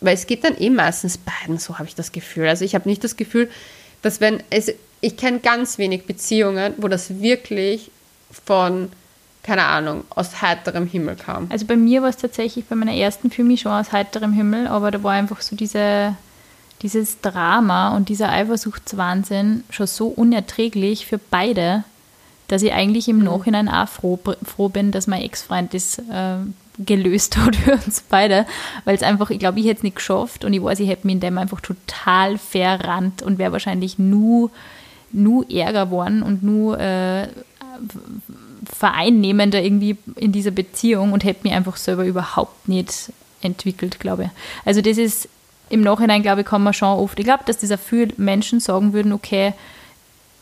[0.00, 2.48] Weil es geht dann eh meistens beiden, so habe ich das Gefühl.
[2.48, 3.48] Also ich habe nicht das Gefühl,
[4.02, 7.92] dass wenn es, ich kenne ganz wenig Beziehungen, wo das wirklich
[8.44, 8.90] von,
[9.44, 11.46] keine Ahnung, aus heiterem Himmel kam.
[11.48, 14.66] Also bei mir war es tatsächlich bei meiner ersten für mich schon aus heiterem Himmel,
[14.66, 16.16] aber da war einfach so diese,
[16.82, 21.84] dieses Drama und dieser Eifersuchtswahnsinn schon so unerträglich für beide,
[22.48, 23.24] dass ich eigentlich im mhm.
[23.24, 26.38] Nachhinein auch froh, froh bin, dass mein Ex-Freund das äh,
[26.78, 28.46] gelöst hat für uns beide,
[28.84, 31.06] weil es einfach, ich glaube, ich hätte es nicht geschafft und ich weiß, ich hätte
[31.06, 34.50] mich in dem einfach total verrannt und wäre wahrscheinlich nur,
[35.12, 37.28] nur ärger geworden und nur äh,
[38.64, 44.30] vereinnehmender irgendwie in dieser Beziehung und hätte mich einfach selber überhaupt nicht entwickelt, glaube ich.
[44.64, 45.28] Also das ist
[45.72, 48.92] im Nachhinein, glaube ich, kann man schon oft, ich glaube, dass dieser viele Menschen sagen
[48.92, 49.54] würden, okay,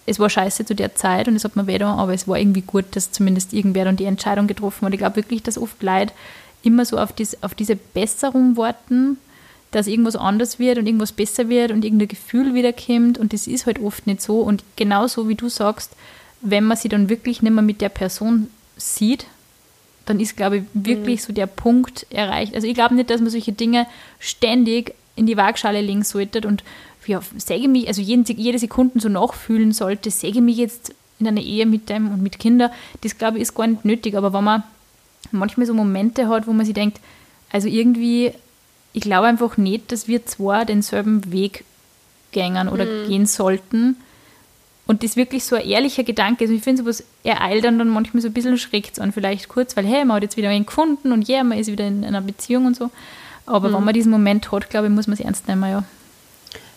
[0.05, 2.37] es war scheiße zu der Zeit und es hat mir weh getan, aber es war
[2.37, 4.93] irgendwie gut, dass zumindest irgendwer dann die Entscheidung getroffen hat.
[4.93, 6.13] Ich glaube wirklich, dass oft Leute
[6.65, 9.19] immer so auf, dies, auf diese Besserung warten,
[9.71, 13.67] dass irgendwas anders wird und irgendwas besser wird und irgendein Gefühl wiederkommt und das ist
[13.67, 14.41] halt oft nicht so.
[14.41, 15.93] Und genauso wie du sagst,
[16.41, 19.27] wenn man sich dann wirklich nicht mehr mit der Person sieht,
[20.07, 21.25] dann ist, glaube ich, wirklich mhm.
[21.25, 22.57] so der Punkt erreicht.
[22.57, 23.87] Also ich glaube nicht, dass man solche Dinge
[24.19, 26.65] ständig in die Waagschale legen sollte und
[27.07, 31.41] ja, säge mich, also jeden, jede Sekunde so nachfühlen sollte, säge mich jetzt in einer
[31.41, 32.71] Ehe mit dem und mit Kindern,
[33.03, 34.17] das glaube ich ist gar nicht nötig.
[34.17, 34.63] Aber wenn man
[35.31, 37.01] manchmal so Momente hat, wo man sich denkt,
[37.53, 38.33] also irgendwie,
[38.93, 41.65] ich glaube einfach nicht, dass wir zwar denselben Weg
[42.33, 43.09] gängen oder mhm.
[43.09, 43.97] gehen sollten.
[44.87, 46.45] Und das ist wirklich so ein ehrlicher Gedanke.
[46.45, 49.77] Also ich finde sowas ereilt dann, dann manchmal so ein bisschen schreckt an, vielleicht kurz,
[49.77, 52.05] weil hey, man hat jetzt wieder einen gefunden und ja, yeah, man ist wieder in
[52.05, 52.91] einer Beziehung und so.
[53.47, 53.75] Aber mhm.
[53.75, 55.85] wenn man diesen Moment hat, glaube ich, muss man es ernst nehmen, ja.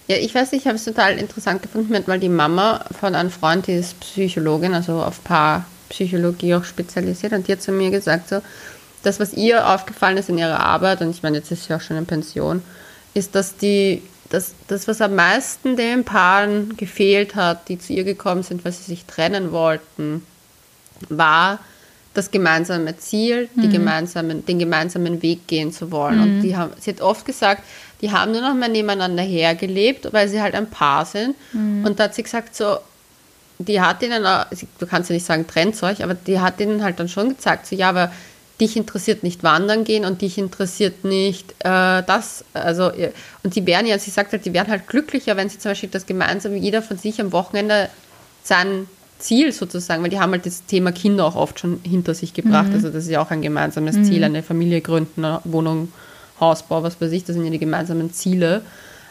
[0.07, 3.67] Ja, ich weiß, ich habe es total interessant gefunden, weil die Mama von einem Freund,
[3.67, 8.41] die ist Psychologin, also auf Paarpsychologie auch spezialisiert, und die hat zu mir gesagt, so,
[9.03, 11.81] das, was ihr aufgefallen ist in ihrer Arbeit, und ich meine, jetzt ist sie auch
[11.81, 12.61] schon in Pension,
[13.13, 18.03] ist, dass die, dass das, was am meisten den Paaren gefehlt hat, die zu ihr
[18.03, 20.25] gekommen sind, weil sie sich trennen wollten,
[21.09, 21.59] war
[22.13, 23.71] das gemeinsame Ziel, mhm.
[23.71, 26.17] gemeinsamen, den gemeinsamen Weg gehen zu wollen.
[26.17, 26.23] Mhm.
[26.23, 27.63] Und die haben, sie hat oft gesagt,
[28.01, 31.35] die haben nur noch mal nebeneinander hergelebt, weil sie halt ein Paar sind.
[31.53, 31.85] Mhm.
[31.85, 32.77] Und da hat sie gesagt, so,
[33.57, 34.23] die hat ihnen,
[34.79, 37.67] du kannst ja nicht sagen, trennt euch, aber die hat ihnen halt dann schon gesagt,
[37.67, 38.11] so, ja, aber
[38.61, 42.91] dich interessiert nicht wandern gehen und dich interessiert nicht äh, das, also,
[43.43, 45.89] und die wären ja, sie sagt halt, die wären halt glücklicher, wenn sie zum Beispiel
[45.89, 47.89] das gemeinsam, jeder von sich am Wochenende
[48.43, 48.87] sein
[49.23, 52.69] Ziel sozusagen, weil die haben halt das Thema Kinder auch oft schon hinter sich gebracht,
[52.69, 52.75] mhm.
[52.75, 54.05] also das ist ja auch ein gemeinsames mhm.
[54.05, 55.91] Ziel, eine Familie gründen, eine Wohnung
[56.39, 58.61] Hausbau, was weiß ich, das sind ja die gemeinsamen Ziele.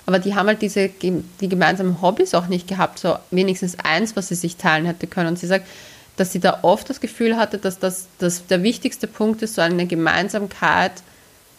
[0.04, 4.28] Aber die haben halt diese die gemeinsamen Hobbys auch nicht gehabt, so wenigstens eins, was
[4.28, 5.28] sie sich teilen hätte können.
[5.28, 5.66] Und sie sagt,
[6.16, 9.62] dass sie da oft das Gefühl hatte, dass das dass der wichtigste Punkt ist, so
[9.62, 10.92] eine Gemeinsamkeit,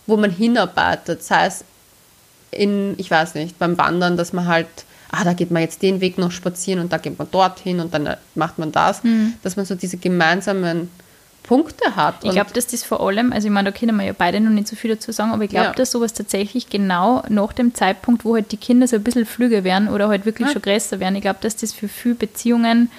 [0.08, 1.24] wo man hinarbeitet.
[1.24, 1.64] Sei es
[2.52, 4.68] in, ich weiß nicht, beim Wandern, dass man halt,
[5.14, 7.94] ah, da geht man jetzt den Weg noch spazieren und da geht man dorthin und
[7.94, 9.04] dann macht man das.
[9.04, 9.34] Mhm.
[9.44, 10.90] Dass man so diese gemeinsamen
[11.44, 12.24] Punkte hat.
[12.24, 14.50] Ich glaube, dass das vor allem, also ich meine, da können wir ja beide noch
[14.50, 15.74] nicht so viel dazu sagen, aber ich glaube, ja.
[15.74, 19.64] dass sowas tatsächlich genau nach dem Zeitpunkt, wo halt die Kinder so ein bisschen flüger
[19.64, 20.54] werden oder halt wirklich ja.
[20.54, 22.90] schon größer werden, ich glaube, dass das für viele Beziehungen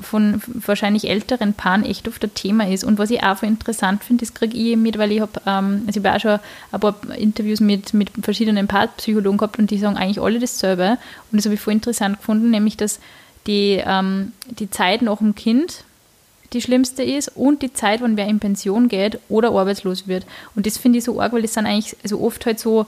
[0.00, 2.84] von wahrscheinlich älteren Paaren echt oft ein Thema ist.
[2.84, 6.00] Und was ich auch interessant finde, das kriege ich mit, weil ich habe, ähm, also
[6.00, 6.38] ich habe auch schon
[6.72, 10.98] ein paar Interviews mit, mit verschiedenen Paarpsychologen gehabt und die sagen eigentlich alle dasselbe.
[11.30, 13.00] Und das habe ich voll interessant gefunden, nämlich dass
[13.46, 15.84] die, ähm, die Zeit nach dem Kind
[16.52, 20.26] die schlimmste ist und die Zeit, wann wer in Pension geht oder arbeitslos wird.
[20.56, 22.86] Und das finde ich so arg, weil das sind eigentlich also oft halt so,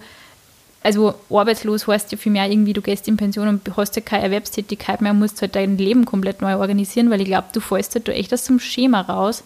[0.83, 4.25] also arbeitslos heißt ja viel mehr irgendwie, du gehst in Pension und hast ja keine
[4.25, 8.09] Erwerbstätigkeit mehr, musst halt dein Leben komplett neu organisieren, weil ich glaube, du fällst halt
[8.09, 9.45] da echt aus dem Schema raus.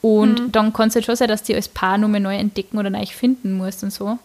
[0.00, 0.52] Und mhm.
[0.52, 2.90] dann kann es halt schon sein, dass du als Paar nur mehr neu entdecken oder
[2.90, 4.18] neu finden musst und so.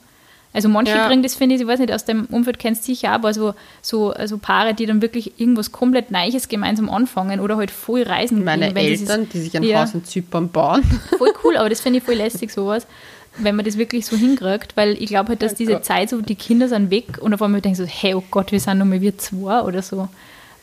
[0.54, 1.08] Also manche ja.
[1.08, 3.54] kriegen das, finde ich, ich weiß nicht, aus dem Umfeld kennst du sicher, aber so,
[3.82, 8.44] so also Paare, die dann wirklich irgendwas komplett Neues gemeinsam anfangen oder halt voll reisen
[8.44, 10.84] Meine gehen, Eltern, das, die sich ein ja, Haus in Zypern bauen.
[11.18, 12.88] Voll cool, aber das finde ich voll lästig, sowas,
[13.38, 15.86] wenn man das wirklich so hinkriegt, weil ich glaube halt, dass oh diese Gott.
[15.86, 18.60] Zeit so, die Kinder sind weg und auf einmal denken so, hey, oh Gott, wir
[18.60, 20.10] sind nur mal wir zwei oder so.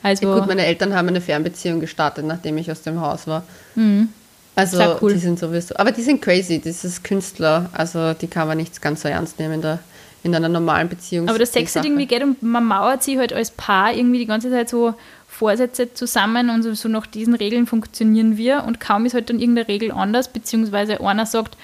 [0.03, 3.45] Also, ja, gut, meine Eltern haben eine Fernbeziehung gestartet, nachdem ich aus dem Haus war.
[3.75, 4.09] Mhm.
[4.57, 5.13] Also cool.
[5.13, 8.81] die sind sowieso, aber die sind crazy, das ist Künstler, also die kann man nicht
[8.81, 9.81] ganz so ernst nehmen in, der,
[10.23, 11.29] in einer normalen Beziehung.
[11.29, 14.27] Aber das Sex halt irgendwie geht und man mauert sich halt als Paar irgendwie die
[14.27, 14.95] ganze Zeit so
[15.27, 19.41] Vorsätze zusammen und so, so nach diesen Regeln funktionieren wir und kaum ist halt dann
[19.41, 21.57] irgendeine Regel anders, beziehungsweise einer sagt,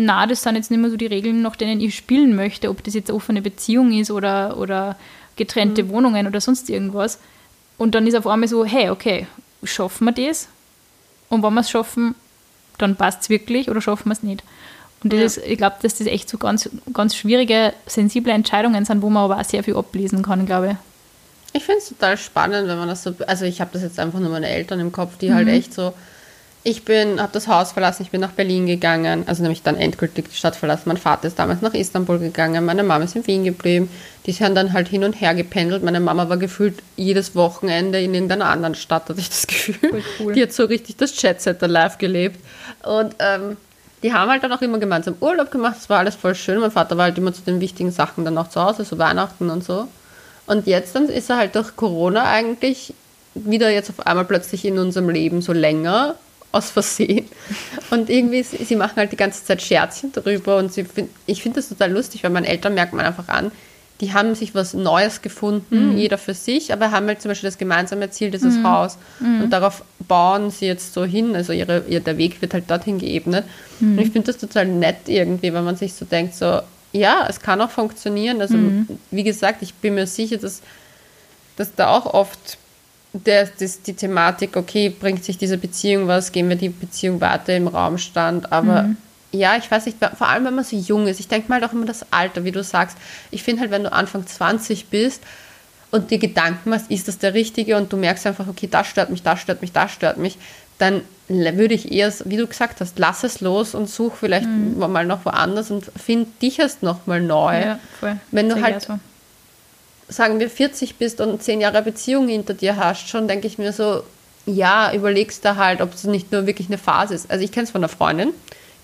[0.00, 2.84] na, das sind jetzt nicht mehr so die Regeln, nach denen ich spielen möchte, ob
[2.84, 4.94] das jetzt offene Beziehung ist oder, oder
[5.34, 5.88] getrennte mhm.
[5.88, 7.18] Wohnungen oder sonst irgendwas.
[7.78, 9.26] Und dann ist auf einmal so, hey, okay,
[9.64, 10.46] schaffen wir das?
[11.28, 12.14] Und wenn wir es schaffen,
[12.78, 14.44] dann passt es wirklich oder schaffen wir es nicht.
[15.02, 15.20] Und ja.
[15.20, 19.24] ist, ich glaube, dass das echt so ganz, ganz schwierige, sensible Entscheidungen sind, wo man
[19.24, 20.76] aber auch sehr viel ablesen kann, glaube ich.
[21.54, 24.20] Ich finde es total spannend, wenn man das so, also ich habe das jetzt einfach
[24.20, 25.50] nur meine Eltern im Kopf, die halt mhm.
[25.50, 25.92] halt echt so,
[26.64, 30.28] ich bin, habe das Haus verlassen, ich bin nach Berlin gegangen, also nämlich dann endgültig
[30.28, 30.84] die Stadt verlassen.
[30.86, 33.88] Mein Vater ist damals nach Istanbul gegangen, meine Mama ist in Wien geblieben.
[34.26, 35.82] Die sind dann halt hin und her gependelt.
[35.82, 40.02] Meine Mama war gefühlt jedes Wochenende in irgendeiner anderen Stadt, hatte ich das Gefühl.
[40.18, 40.34] Cool.
[40.34, 42.38] Die hat so richtig das Jet-Setter live gelebt.
[42.82, 43.56] Und ähm,
[44.02, 45.76] die haben halt dann auch immer gemeinsam Urlaub gemacht.
[45.78, 46.60] Das war alles voll schön.
[46.60, 49.48] Mein Vater war halt immer zu den wichtigen Sachen dann auch zu Hause, so Weihnachten
[49.48, 49.88] und so.
[50.46, 52.92] Und jetzt dann ist er halt durch Corona eigentlich
[53.34, 56.16] wieder jetzt auf einmal plötzlich in unserem Leben so länger
[56.52, 57.26] aus Versehen.
[57.90, 61.60] Und irgendwie, sie machen halt die ganze Zeit Scherzchen darüber und sie find, ich finde
[61.60, 63.50] das total lustig, weil meinen Eltern merkt man einfach an,
[64.00, 65.98] die haben sich was Neues gefunden, Mhm.
[65.98, 68.62] jeder für sich, aber haben halt zum Beispiel das gemeinsame Ziel, dieses Mhm.
[68.68, 68.96] Haus.
[69.20, 71.34] Und darauf bauen sie jetzt so hin.
[71.34, 73.44] Also ihre, ihr, der Weg wird halt dorthin geebnet.
[73.80, 73.98] Mhm.
[73.98, 76.60] Und ich finde das total nett irgendwie, wenn man sich so denkt, so,
[76.92, 78.40] ja, es kann auch funktionieren.
[78.40, 78.86] Also, Mhm.
[79.10, 80.62] wie gesagt, ich bin mir sicher, dass,
[81.56, 82.56] dass da auch oft
[83.24, 87.56] der, das, die Thematik, okay, bringt sich diese Beziehung was, gehen wir die Beziehung weiter
[87.56, 88.96] im Raum stand, aber Mhm.
[89.32, 91.72] ja, ich weiß nicht, vor allem wenn man so jung ist, ich denke mal doch
[91.72, 92.96] immer das Alter, wie du sagst,
[93.30, 95.22] ich finde halt, wenn du Anfang 20 bist
[95.90, 99.10] und dir Gedanken machst, ist das der Richtige und du merkst einfach, okay, das stört
[99.10, 100.38] mich, das stört mich, das stört mich,
[100.78, 105.04] dann würde ich eher, wie du gesagt hast, lass es los und such vielleicht mal
[105.04, 107.60] noch woanders und find dich erst nochmal neu.
[107.60, 108.16] Ja, voll.
[108.30, 108.98] Wenn du ich halt so.
[110.08, 113.72] Sagen wir 40 bist und 10 Jahre Beziehung hinter dir hast, schon denke ich mir
[113.72, 114.02] so,
[114.46, 117.30] ja, überlegst da halt, ob es nicht nur wirklich eine Phase ist.
[117.30, 118.30] Also ich kenne es von einer Freundin,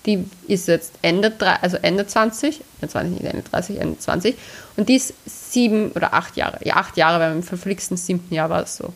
[0.04, 1.32] die ist jetzt Ende,
[1.62, 4.36] also Ende 20, Ende 20, nicht Ende 30, Ende 20
[4.76, 8.50] und die ist sieben oder acht Jahre, ja acht Jahre, weil im verflixten siebten Jahr
[8.50, 8.92] war es so.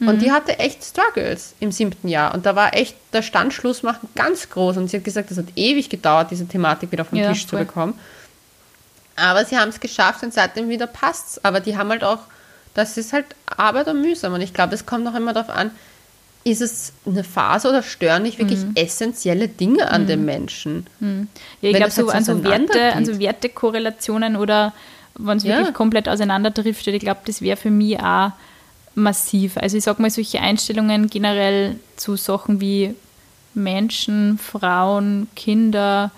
[0.00, 2.32] Und die hatte echt Struggles im siebten Jahr.
[2.32, 4.76] Und da war echt der Standschluss machen ganz groß.
[4.76, 7.56] Und sie hat gesagt, das hat ewig gedauert, diese Thematik wieder vom Ja, Tisch zu
[7.56, 7.64] voll.
[7.64, 7.94] bekommen.
[9.18, 11.40] Aber sie haben es geschafft und seitdem wieder passt's.
[11.44, 12.20] Aber die haben halt auch,
[12.74, 14.32] das ist halt Arbeit und mühsam.
[14.32, 15.70] Und ich glaube, es kommt auch immer darauf an,
[16.44, 18.72] ist es eine Phase oder stören nicht wirklich Mhm.
[18.74, 20.86] essentielle Dinge an dem Menschen?
[21.00, 24.72] Ja, ich glaube, so jetzt an so Werte, an so Wertekorrelationen oder
[25.18, 25.58] wenn es Ja.
[25.58, 28.30] wirklich komplett auseinanderdriftet, ich glaube, das wäre für mich auch
[28.94, 29.56] massiv.
[29.56, 32.94] Also ich sage mal, solche Einstellungen generell zu Sachen wie
[33.54, 36.10] Menschen, Frauen, Kinder,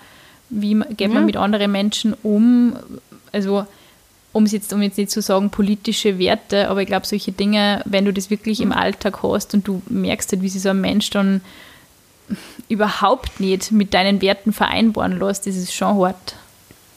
[0.51, 1.25] wie geht man Ja.
[1.25, 2.75] mit anderen Menschen um,
[3.31, 3.65] also
[4.33, 7.81] um es jetzt, um jetzt nicht zu sagen politische Werte, aber ich glaube, solche Dinge,
[7.85, 10.79] wenn du das wirklich im Alltag hast und du merkst halt, wie sich so ein
[10.79, 11.41] Mensch dann
[12.69, 16.35] überhaupt nicht mit deinen Werten vereinbaren lässt, das ist schon hart.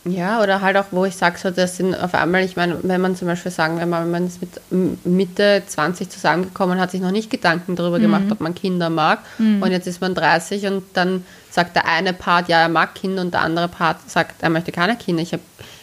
[0.04, 3.00] Ja, oder halt auch, wo ich sage, so, das sind auf einmal, ich meine, wenn
[3.00, 4.38] man zum Beispiel sagen, wenn man, wenn man ist
[4.70, 9.20] mit Mitte 20 zusammengekommen hat, sich noch nicht Gedanken darüber gemacht, ob man Kinder mag.
[9.38, 13.22] Und jetzt ist man 30 und dann sagt der eine Part, ja, er mag Kinder
[13.22, 15.22] und der andere Part sagt, er möchte keine Kinder.
[15.22, 15.42] Ich habe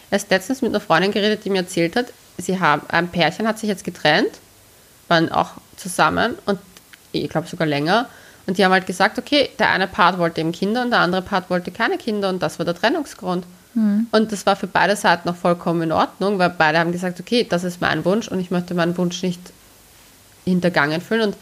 [0.10, 2.08] erst letztens mit einer Freundin geredet, die mir erzählt hat,
[2.38, 4.32] sie haben, ein Pärchen hat sich jetzt getrennt,
[5.08, 6.60] waren auch zusammen und
[7.14, 8.10] ich glaube sogar länger.
[8.48, 11.22] Und die haben halt gesagt, okay, der eine Part wollte eben Kinder und der andere
[11.22, 13.46] Part wollte keine Kinder und das war der Trennungsgrund.
[14.12, 17.48] Und das war für beide Seiten noch vollkommen in Ordnung, weil beide haben gesagt, okay,
[17.50, 19.40] das ist mein Wunsch und ich möchte meinen Wunsch nicht
[20.44, 21.30] hintergangen fühlen.
[21.30, 21.38] Und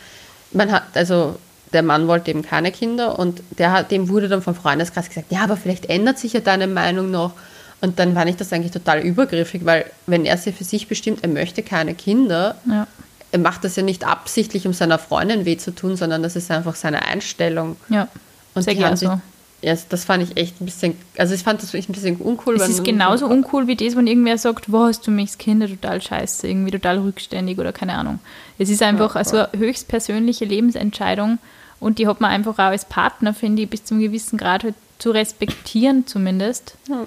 [0.51, 1.39] man hat, also
[1.73, 5.31] der Mann wollte eben keine Kinder und der hat, dem wurde dann vom Freundeskreis gesagt,
[5.31, 7.33] ja, aber vielleicht ändert sich ja deine Meinung noch.
[7.81, 11.19] Und dann fand ich das eigentlich total übergriffig, weil wenn er sich für sich bestimmt,
[11.23, 12.87] er möchte keine Kinder, Ja.
[13.31, 16.51] er macht das ja nicht absichtlich, um seiner Freundin weh zu tun, sondern das ist
[16.51, 17.77] einfach seine Einstellung.
[17.87, 18.07] Ja.
[18.55, 19.21] Und Sehr die haben gern sich, so.
[19.61, 22.55] ja, das fand ich echt ein bisschen, also ich fand das ein bisschen uncool.
[22.55, 26.47] Es ist genauso uncool wie das, wenn irgendwer sagt, was, du möchtest Kinder total scheiße,
[26.47, 28.19] irgendwie total rückständig oder keine Ahnung.
[28.57, 31.37] Es ist einfach Ja, also eine höchst persönliche Lebensentscheidung
[31.79, 34.75] und die hat man einfach auch als Partner, finde ich, bis zum gewissen Grad halt
[34.99, 36.75] zu respektieren zumindest.
[36.89, 37.05] Ja.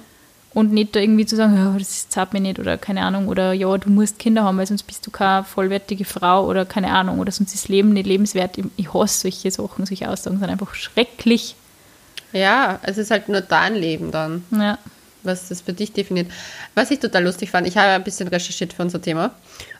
[0.54, 3.54] Und nicht da irgendwie zu sagen, ja, das zahlt mir nicht oder keine Ahnung, oder
[3.54, 7.20] ja, du musst Kinder haben, weil sonst bist du keine vollwertige Frau oder keine Ahnung,
[7.20, 8.58] oder sonst ist das Leben nicht lebenswert.
[8.58, 11.56] Ich, ich hasse solche Sachen, solche Aussagen sind einfach schrecklich.
[12.34, 14.78] Ja, es ist halt nur dein Leben dann, Ja.
[15.22, 16.30] was das für dich definiert.
[16.74, 19.30] Was ich total lustig fand, ich habe ein bisschen recherchiert für unser Thema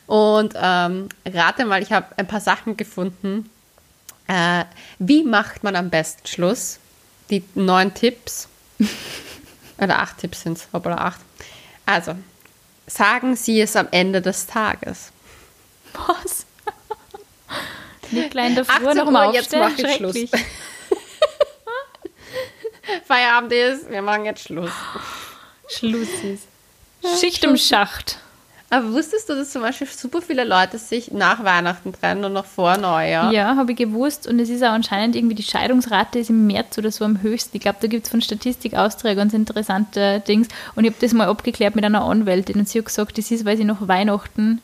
[0.07, 3.47] und ähm, rate mal, ich habe ein paar Sachen gefunden.
[4.27, 4.65] Äh,
[4.99, 6.79] wie macht man am besten Schluss?
[7.29, 8.47] Die neun Tipps.
[9.77, 11.19] Oder acht Tipps sind es, hoppala, acht.
[11.85, 12.15] Also,
[12.87, 15.11] sagen Sie es am Ende des Tages.
[15.93, 16.45] Was?
[18.11, 20.15] Nicht klein davor 18 noch mal Uhr, jetzt aufstehen, mach ich Schluss.
[23.07, 24.71] Feierabend ist, wir machen jetzt Schluss.
[25.67, 26.47] Schluss ist.
[27.19, 28.19] Schicht im Schacht.
[28.73, 32.45] Aber wusstest du, dass zum Beispiel super viele Leute sich nach Weihnachten trennen und noch
[32.45, 33.31] vor Neujahr?
[33.31, 34.25] Ja, habe ich gewusst.
[34.25, 37.55] Und es ist auch anscheinend irgendwie die Scheidungsrate ist im März oder so am höchsten.
[37.55, 40.47] Ich glaube, da gibt es von Statistik Austria ganz interessante Dings.
[40.73, 43.45] Und ich habe das mal abgeklärt mit einer Anwältin und sie hat gesagt, das ist,
[43.45, 44.59] weil sie nach Weihnachten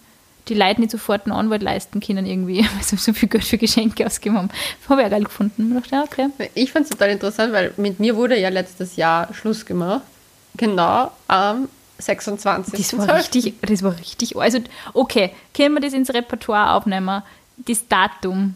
[0.48, 3.60] die Leute nicht sofort einen Anwalt leisten können irgendwie, weil sie so viel Geld für
[3.60, 4.50] Geschenke ausgegeben haben.
[4.90, 5.80] Habe ich auch geil gefunden.
[5.84, 6.50] Ich dachte, okay.
[6.56, 10.02] Ich fand es total interessant, weil mit mir wurde ja letztes Jahr Schluss gemacht.
[10.58, 11.70] Genau am
[12.00, 12.88] 26.
[12.90, 14.36] Das war richtig, das war richtig.
[14.36, 14.60] Also,
[14.94, 17.22] okay, können wir das ins Repertoire aufnehmen?
[17.58, 18.56] Das Datum.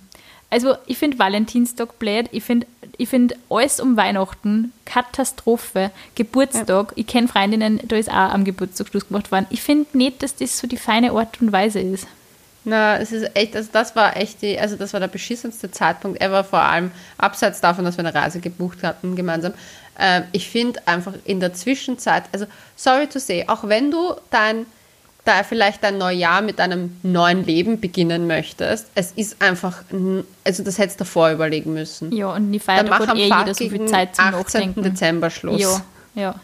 [0.50, 2.30] Also, ich finde Valentinstag blöd.
[2.32, 2.68] Ich finde
[2.98, 5.92] ich find alles um Weihnachten Katastrophe.
[6.16, 6.94] Geburtstag.
[6.96, 9.48] Ich kenne Freundinnen, da ist auch am Geburtstag Schluss gemacht worden.
[9.50, 12.08] Ich finde nicht, dass das so die feine Art und Weise ist.
[12.66, 16.22] Na, es ist echt, also das war echt die, also das war der beschissenste Zeitpunkt
[16.22, 19.54] ever, vor allem abseits davon, dass wir eine Reise gebucht hatten gemeinsam.
[19.98, 24.66] Äh, ich finde einfach in der Zwischenzeit, also sorry to say, auch wenn du dein,
[25.26, 29.84] da vielleicht dein Neujahr mit einem neuen Leben beginnen möchtest, es ist einfach,
[30.44, 32.12] also das hättest du davor überlegen müssen.
[32.12, 34.38] Ja, und die Dann Feiertag mach hat am eh jeder so viel Zeit zum 18.
[34.40, 34.84] Nachdenken.
[34.84, 35.62] Dezember Schluss.
[35.62, 35.82] Ja,
[36.16, 36.36] ja.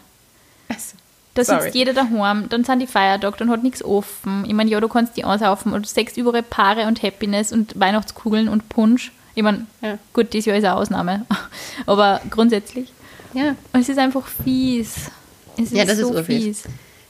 [0.68, 0.96] Also,
[1.34, 1.62] Da Sorry.
[1.62, 4.44] sitzt jeder daheim, dann sind die Feiertage, dann hat nichts offen.
[4.46, 8.48] Ich meine, ja, du kannst die ansaufen und sechs überall Paare und Happiness und Weihnachtskugeln
[8.48, 9.12] und Punsch.
[9.34, 9.98] Ich meine, Ja.
[10.12, 11.26] gut, dieses Jahr ist eine Ausnahme.
[11.86, 12.92] Aber grundsätzlich.
[13.34, 13.56] Ja.
[13.72, 15.10] Es ist einfach fies.
[15.56, 16.64] Es ist Ja, das so ist fies.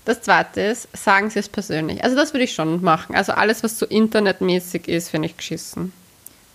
[0.04, 2.02] Das zweite ist, sagen Sie es persönlich.
[2.02, 3.14] Also das würde ich schon machen.
[3.14, 5.92] Also alles, was so internetmäßig ist, finde ich geschissen.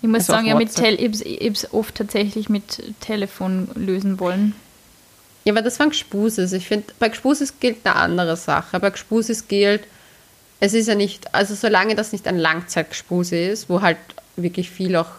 [0.02, 0.74] Ich muss Also sagen, ja, mit.
[0.76, 4.56] Tel ich habe es oft tatsächlich mit Telefon lösen wollen.
[5.46, 6.54] Ja, aber das waren Gspuses.
[6.54, 8.80] Ich finde, bei Gspuses gilt eine andere Sache.
[8.80, 9.84] Bei Gspuses gilt,
[10.60, 13.98] es ist ja nicht, also solange das nicht ein Langzeitgespuse ist, wo halt
[14.36, 15.12] wirklich viel auch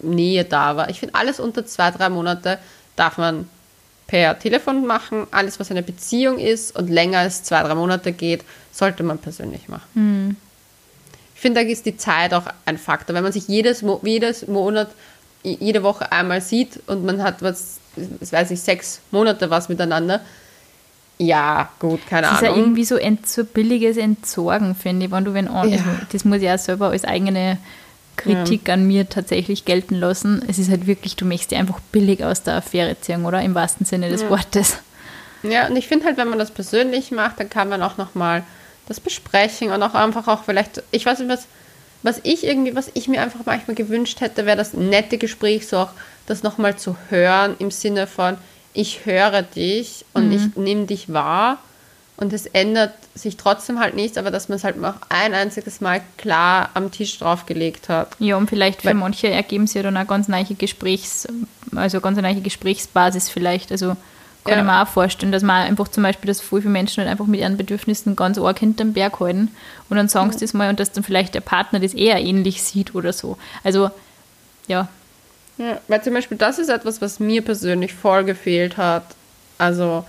[0.00, 0.88] Nähe da war.
[0.88, 2.58] Ich finde, alles unter zwei, drei Monate
[2.96, 3.48] darf man
[4.06, 5.26] per Telefon machen.
[5.30, 9.68] Alles, was eine Beziehung ist und länger als zwei, drei Monate geht, sollte man persönlich
[9.68, 10.36] machen.
[11.34, 13.14] Ich finde, da ist die Zeit auch ein Faktor.
[13.14, 14.88] Wenn man sich jedes, Mo jedes Monat,
[15.42, 17.78] jede Woche einmal sieht und man hat was,
[18.20, 20.20] das weiß ich, sechs Monate was miteinander,
[21.18, 22.60] ja, gut, keine Das ist ja Ahnung.
[22.60, 25.78] irgendwie so, ent, so billiges Entsorgen, finde ich, wenn du wenn an, Ja.
[26.12, 27.56] das muss ich auch selber als eigene
[28.16, 30.42] Kritik an mir tatsächlich gelten lassen.
[30.48, 33.42] Es ist halt wirklich, du möchtest dich einfach billig aus der Affäre ziehen, oder?
[33.42, 34.78] Im wahrsten Sinne des Wortes.
[35.42, 38.42] Ja, und ich finde halt, wenn man das persönlich macht, dann kann man auch nochmal
[38.88, 41.46] das besprechen und auch einfach auch vielleicht, ich weiß nicht, was,
[42.02, 45.78] was ich irgendwie, was ich mir einfach manchmal gewünscht hätte, wäre das nette Gespräch, so
[45.78, 45.90] auch
[46.26, 48.38] das nochmal zu hören im Sinne von,
[48.72, 51.58] ich höre dich und ich nehme dich wahr
[52.18, 55.80] und es ändert sich trotzdem halt nichts, aber dass man es halt noch ein einziges
[55.80, 58.16] Mal klar am Tisch draufgelegt hat.
[58.18, 61.26] Ja, und vielleicht für Weil- manche ergeben sich ja dann auch ganz neue Gesprächs,
[61.74, 63.70] also ganz neue Gesprächsbasis vielleicht.
[63.72, 63.96] Also
[64.44, 64.58] kann Ja.
[64.60, 67.40] ich mir auch vorstellen, dass man einfach zum Beispiel, dass viele Menschen halt einfach mit
[67.40, 69.50] ihren Bedürfnissen ganz arg hinterm Berg halten
[69.90, 72.62] und dann sagen sie das mal und dass dann vielleicht der Partner das eher ähnlich
[72.62, 73.36] sieht oder so.
[73.64, 73.90] Also,
[74.68, 74.88] ja,
[75.58, 79.04] Ja, weil zum Beispiel das ist etwas, was mir persönlich voll gefehlt hat.
[79.58, 80.04] Also,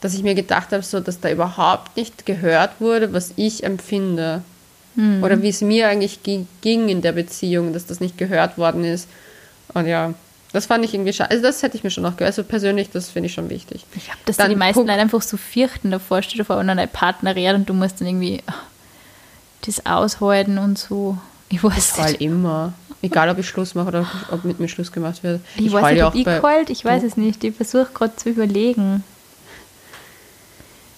[0.00, 4.42] dass ich mir gedacht habe, so, dass da überhaupt nicht gehört wurde, was ich empfinde.
[5.22, 8.82] Oder wie es mir eigentlich gi- ging in der Beziehung, dass das nicht gehört worden
[8.82, 9.06] ist.
[9.72, 10.12] Und ja,
[10.52, 11.30] das fand ich irgendwie schade.
[11.30, 12.32] Also, das hätte ich mir schon noch gehört.
[12.36, 13.84] Also, persönlich, das finde ich schon wichtig.
[13.94, 16.56] Ich glaube, dass Dann da die meisten Punkt- Leute einfach so fürchten davor, steht vor,
[16.56, 18.54] und dein Partner redet und du musst dann irgendwie ah,
[19.66, 21.16] das aushalten und so.
[21.48, 22.20] Ich weiß Ich nicht.
[22.20, 22.72] immer.
[23.00, 25.40] Egal, ob ich Schluss mache oder ob mit mir Schluss gemacht wird.
[25.56, 27.44] Ich, weiß heul nicht, ob ich geheult, ich weiß es nicht.
[27.44, 29.04] Ich versuche gerade zu überlegen.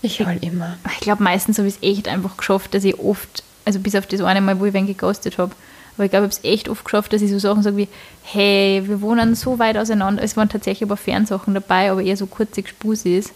[0.03, 0.78] Ich heul immer.
[0.92, 4.07] Ich glaube, meistens habe ich es echt einfach geschafft, dass ich oft, also bis auf
[4.07, 5.53] das eine Mal, wo ich wen geghostet habe,
[5.96, 7.88] aber ich glaube, ich habe es echt oft geschafft, dass ich so Sachen sage wie,
[8.22, 10.22] hey, wir wohnen so weit auseinander.
[10.22, 13.32] Es waren tatsächlich aber Fernsachen dabei, aber eher so kurze Gespusis.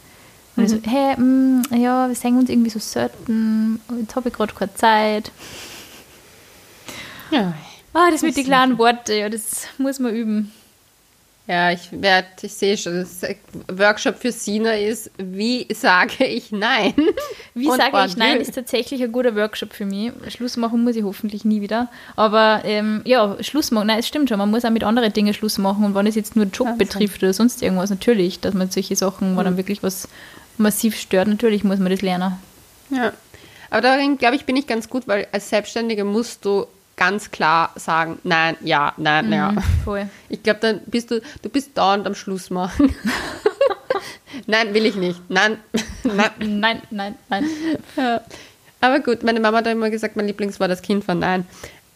[0.57, 4.35] Und ich so, hey, mm, ja, wir sehen uns irgendwie so selten, jetzt habe ich
[4.35, 5.33] gerade keine Zeit.
[7.31, 7.55] Ja.
[7.93, 10.53] Ah, das mit den kleinen Worten, ja, das muss man üben.
[11.47, 13.21] Ja, ich werde, ich sehe schon, das
[13.69, 16.95] Workshop für Sina ist, wie sage ich nein?
[17.55, 20.11] Wie Und sage ich nein, ist tatsächlich ein guter Workshop für mich.
[20.29, 21.89] Schluss machen muss ich hoffentlich nie wieder.
[22.17, 25.35] Aber ähm, ja, Schluss machen, nein, es stimmt schon, man muss auch mit anderen Dingen
[25.35, 25.85] Schluss machen.
[25.85, 26.79] Und wenn es jetzt nur Job Wahnsinn.
[26.79, 30.09] betrifft oder sonst irgendwas, natürlich, dass man solche Sachen, wenn dann wirklich was
[30.57, 32.39] massiv stört, natürlich muss man das lernen.
[32.89, 33.13] Ja.
[33.69, 36.67] Aber darin, glaube ich, bin ich ganz gut, weil als Selbstständige musst du
[36.97, 39.55] ganz klar sagen, nein, ja, nein, ja.
[39.85, 40.09] Voll.
[40.29, 42.95] Ich glaube, dann bist du, du bist dauernd am Schluss machen.
[44.47, 45.21] nein, will ich nicht.
[45.29, 45.59] Nein,
[46.05, 46.31] nein.
[46.39, 47.45] Nein, nein, nein.
[47.97, 48.21] Ja.
[48.81, 51.47] Aber gut, meine Mama hat immer gesagt, mein Lieblingswort als Kind war Nein.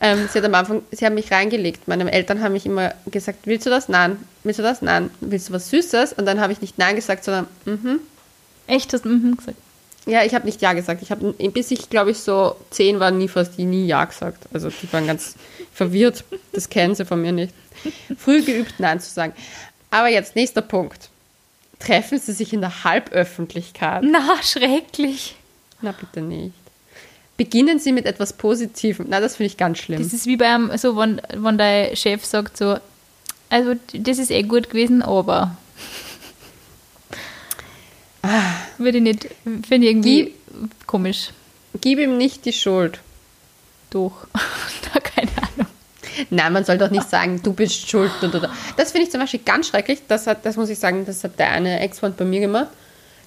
[0.01, 1.89] Ähm, sie hat am Anfang, sie haben mich reingelegt.
[1.89, 3.89] Meine Eltern haben mich immer gesagt, willst du das?
[3.89, 4.17] Nein.
[4.45, 4.81] Willst du das?
[4.81, 5.11] Nein.
[5.21, 6.13] Willst du was Süßes?
[6.13, 8.01] Und dann habe ich nicht Nein gesagt, sondern mhm.
[8.69, 9.59] Echt, hast du mhm gesagt?
[10.09, 11.03] Ja, ich habe nicht Ja gesagt.
[11.03, 14.45] Ich habe, bis ich, glaube ich, so zehn war, nie fast die nie Ja gesagt.
[14.53, 15.35] Also die waren ganz
[15.73, 16.25] verwirrt.
[16.53, 17.53] Das kennen sie von mir nicht.
[18.17, 19.35] Früh geübt, Nein zu sagen.
[19.91, 21.11] Aber jetzt, nächster Punkt.
[21.79, 24.03] Treffen sie sich in der Halböffentlichkeit?
[24.05, 25.37] Na, schrecklich.
[25.81, 26.55] Na, bitte nicht.
[27.37, 29.07] Beginnen sie mit etwas Positivem?
[29.09, 30.03] Na, das finde ich ganz schlimm.
[30.03, 32.79] Das ist wie beim, so, wenn, wenn dein Chef sagt so,
[33.51, 35.57] also das ist eh gut gewesen, aber.
[38.79, 39.29] Würde ich nicht,
[39.66, 40.35] finde ich irgendwie
[40.87, 41.31] komisch.
[41.81, 43.01] Gib ihm nicht die Schuld.
[43.91, 44.27] Doch.
[45.03, 45.66] Keine Ahnung.
[46.31, 48.11] Nein, man soll doch nicht sagen, du bist schuld.
[48.77, 50.01] Das finde ich zum Beispiel ganz schrecklich.
[50.09, 52.69] Das, hat, das muss ich sagen, das hat der eine Ex-Freund bei mir gemacht.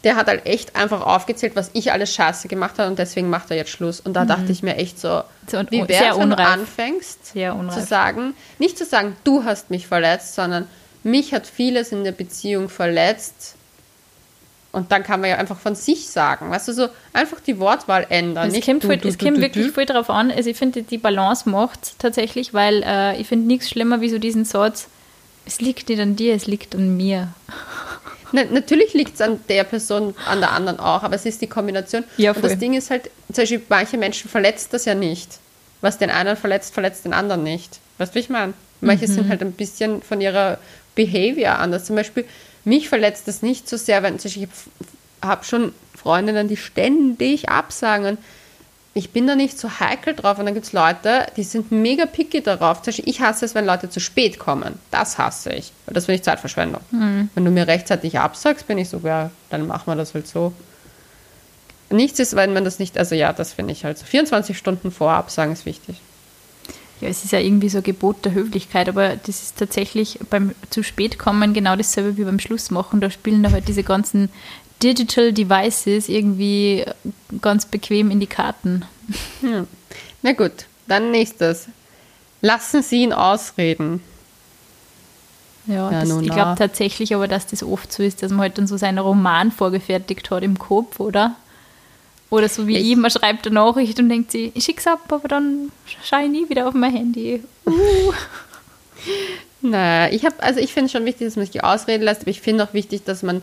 [0.04, 3.52] Der hat halt echt einfach aufgezählt, was ich alles scheiße gemacht habe und deswegen macht
[3.52, 4.00] er jetzt Schluss.
[4.00, 7.34] Und da dachte ich mir echt so, So, wie wäre wenn du anfängst
[7.72, 10.68] zu sagen, nicht zu sagen, du hast mich verletzt, sondern
[11.04, 13.56] mich hat vieles in der Beziehung verletzt.
[14.72, 18.06] Und dann kann man ja einfach von sich sagen, weißt du, so einfach die Wortwahl
[18.10, 18.50] ändern.
[18.54, 20.32] Es kommt, voll, du, es du, kommt du, wirklich voll darauf an.
[20.32, 24.18] Also ich finde, die Balance macht tatsächlich, weil äh, ich finde nichts schlimmer wie so
[24.18, 24.88] diesen Satz,
[25.46, 27.28] es liegt nicht an dir, es liegt an mir.
[28.32, 31.48] Na, natürlich liegt es an der Person, an der anderen auch, aber es ist die
[31.48, 32.06] Kombination.
[32.16, 32.60] Ja, und das voll.
[32.60, 35.40] Ding ist halt, zum Beispiel, manche Menschen verletzt das ja nicht.
[35.82, 37.80] Was den einen verletzt, verletzt den anderen nicht.
[37.98, 38.54] Weißt du, wie ich meine?
[38.80, 39.12] Manche Mhm.
[39.12, 40.60] sind halt ein bisschen von ihrer
[40.96, 41.86] Behavior anders.
[41.86, 42.24] Zum Beispiel,
[42.64, 44.48] mich verletzt das nicht so sehr, wenn ich
[45.22, 48.18] habe schon Freundinnen, die ständig absagen.
[48.94, 50.38] Ich bin da nicht so heikel drauf.
[50.40, 52.82] Und dann gibt es Leute, die sind mega picky darauf.
[52.82, 54.80] Zum Beispiel, ich hasse es, wenn Leute zu spät kommen.
[54.90, 55.72] Das hasse ich.
[55.86, 56.82] Weil das finde ich Zeitverschwendung.
[57.36, 60.54] Wenn du mir rechtzeitig absagst, bin ich so, ja, dann machen wir das halt so.
[61.90, 64.06] Nichts ist, wenn man das nicht, also ja, das finde ich halt so.
[64.06, 66.02] 24 Stunden vor Absagen ist wichtig.
[67.02, 70.54] Ja, es ist ja irgendwie so ein Gebot der Höflichkeit, aber das ist tatsächlich beim
[70.70, 73.02] zu spät kommen genau dasselbe wie beim Schluss machen.
[73.02, 74.30] Da spielen da halt diese ganzen
[74.84, 76.86] Digital Devices irgendwie
[77.42, 78.86] ganz bequem in die Karten.
[79.42, 79.68] Hm.
[80.22, 81.68] Na gut, dann nächstes.
[82.42, 84.02] Lassen Sie ihn ausreden.
[85.68, 88.58] Ja, Ja, das, ich glaube tatsächlich aber, dass das oft so ist, dass man halt
[88.58, 91.36] dann so seinen Roman vorgefertigt hat im Kopf, oder?
[92.32, 95.28] Oder so wie Ich- man schreibt eine Nachricht und denkt sich, ich schick's ab, aber
[95.28, 95.72] dann
[96.04, 97.44] schaue ich nie wieder auf mein Handy.
[97.68, 97.72] Uh.
[99.64, 102.32] Naja, ich habe, also ich finde es schon wichtig, dass man sich ausreden lässt, aber
[102.32, 103.42] ich finde auch wichtig, dass man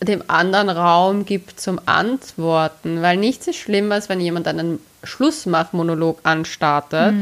[0.00, 6.20] dem anderen Raum gibt zum Antworten, weil nichts ist schlimmer, als wenn jemand einen Schlussmachmonolog
[6.22, 7.14] anstartet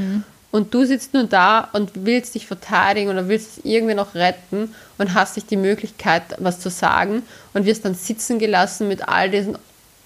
[0.51, 4.75] und du sitzt nur da und willst dich verteidigen oder willst es irgendwie noch retten
[4.99, 7.23] und hast nicht die Möglichkeit, was zu sagen
[7.55, 9.57] und wirst dann sitzen gelassen mit all diesen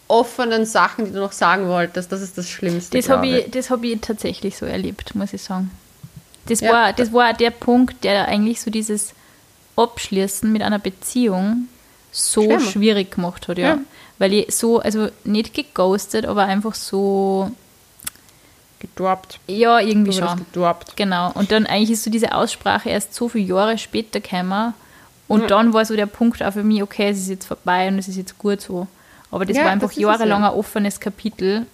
[0.08, 2.10] offenen Sachen, die du noch sagen wolltest.
[2.10, 2.96] Das ist das Schlimmste.
[2.96, 5.70] Das habe ich, das hab ich tatsächlich so erlebt, muss ich sagen.
[6.46, 6.72] Das, Ja.
[6.72, 9.12] war, das war der Punkt, der eigentlich so dieses
[9.76, 11.68] Abschließen mit einer Beziehung
[12.10, 12.70] so macht.
[12.70, 13.68] schwierig gemacht hat, ja.
[13.68, 13.78] Ja.
[14.18, 17.50] Weil ich so, also nicht geghostet, aber einfach so,
[18.80, 19.40] Gedroppt.
[19.46, 20.38] ja, irgendwie schon.
[20.52, 20.96] gedroppt.
[20.96, 21.32] Genau.
[21.34, 24.74] Und dann eigentlich ist so diese Aussprache erst so viele Jahre später gekommen.
[25.26, 27.98] Und dann war so der Punkt auch für mich, okay, es ist jetzt vorbei und
[27.98, 28.86] es ist jetzt gut so.
[29.30, 30.50] Aber das Ja, war einfach jahrelang ja.
[30.50, 31.66] ein offenes Kapitel.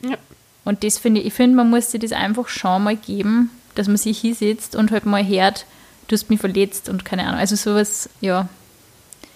[0.00, 0.16] Ja.
[0.64, 3.88] Und das finde ich, ich finde, man muss sich das einfach schon mal geben, dass
[3.88, 5.66] man sich hinsetzt und halt mal hört,
[6.08, 7.40] du hast mich verletzt und keine Ahnung.
[7.40, 8.48] Also sowas, ja.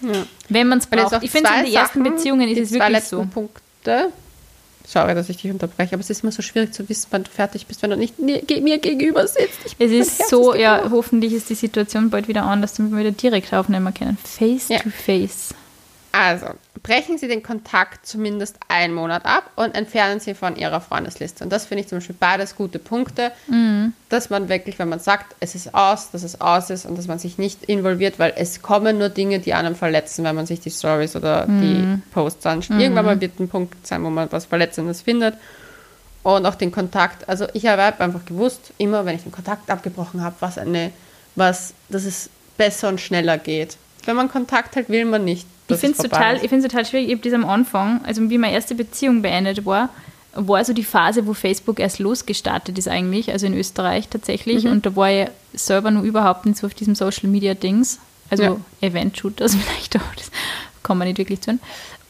[0.01, 0.25] Ja.
[0.49, 1.23] Wenn man es braucht.
[1.23, 3.25] Ich finde, in den ersten Beziehungen ist es wirklich so.
[3.33, 4.11] Punkte.
[4.85, 7.29] Sorry, dass ich dich unterbreche, aber es ist immer so schwierig zu wissen, wann du
[7.29, 9.59] fertig bist, wenn du nicht mir ge- mir gegenüber sitzt.
[9.65, 12.89] Ich- Es ist so, ist ja, hoffentlich ist die Situation bald wieder an, dass wir
[12.97, 14.17] wieder direkt aufnehmen können.
[14.23, 14.79] Face Ja.
[14.79, 15.53] to face.
[16.19, 16.47] Also,
[16.81, 21.43] brechen Sie den Kontakt zumindest einen Monat ab und entfernen Sie von Ihrer Freundesliste.
[21.43, 23.93] Und das finde ich zum Beispiel beides gute Punkte, Mhm.
[24.09, 27.07] dass man wirklich, wenn man sagt, es ist aus, dass es aus ist und dass
[27.07, 30.59] man sich nicht involviert, weil es kommen nur Dinge, die einem verletzen, wenn man sich
[30.59, 31.61] die Stories oder Mhm.
[31.61, 32.79] die Posts anschaut.
[32.79, 35.35] Irgendwann mal wird ein Punkt sein, wo man was Verletzendes findet.
[36.23, 37.29] Und auch den Kontakt.
[37.29, 40.91] Also ich habe einfach gewusst, immer wenn ich den Kontakt abgebrochen habe, was eine,
[41.35, 43.77] was, dass es besser und schneller geht.
[44.05, 45.47] Wenn man Kontakt hat, will man nicht.
[45.69, 47.07] Ich finde es total, ich total schwierig.
[47.07, 49.89] Ich habe das am Anfang, also wie meine erste Beziehung beendet war,
[50.33, 54.63] war so die Phase, wo Facebook erst losgestartet ist eigentlich, also in Österreich tatsächlich.
[54.63, 54.71] Mhm.
[54.71, 57.99] Und da war ich selber nur überhaupt nicht so auf diesem Social Media Dings.
[58.29, 58.57] Also Ja.
[58.81, 60.31] Event-Shooters vielleicht, aber das
[60.83, 61.59] kann man nicht wirklich tun.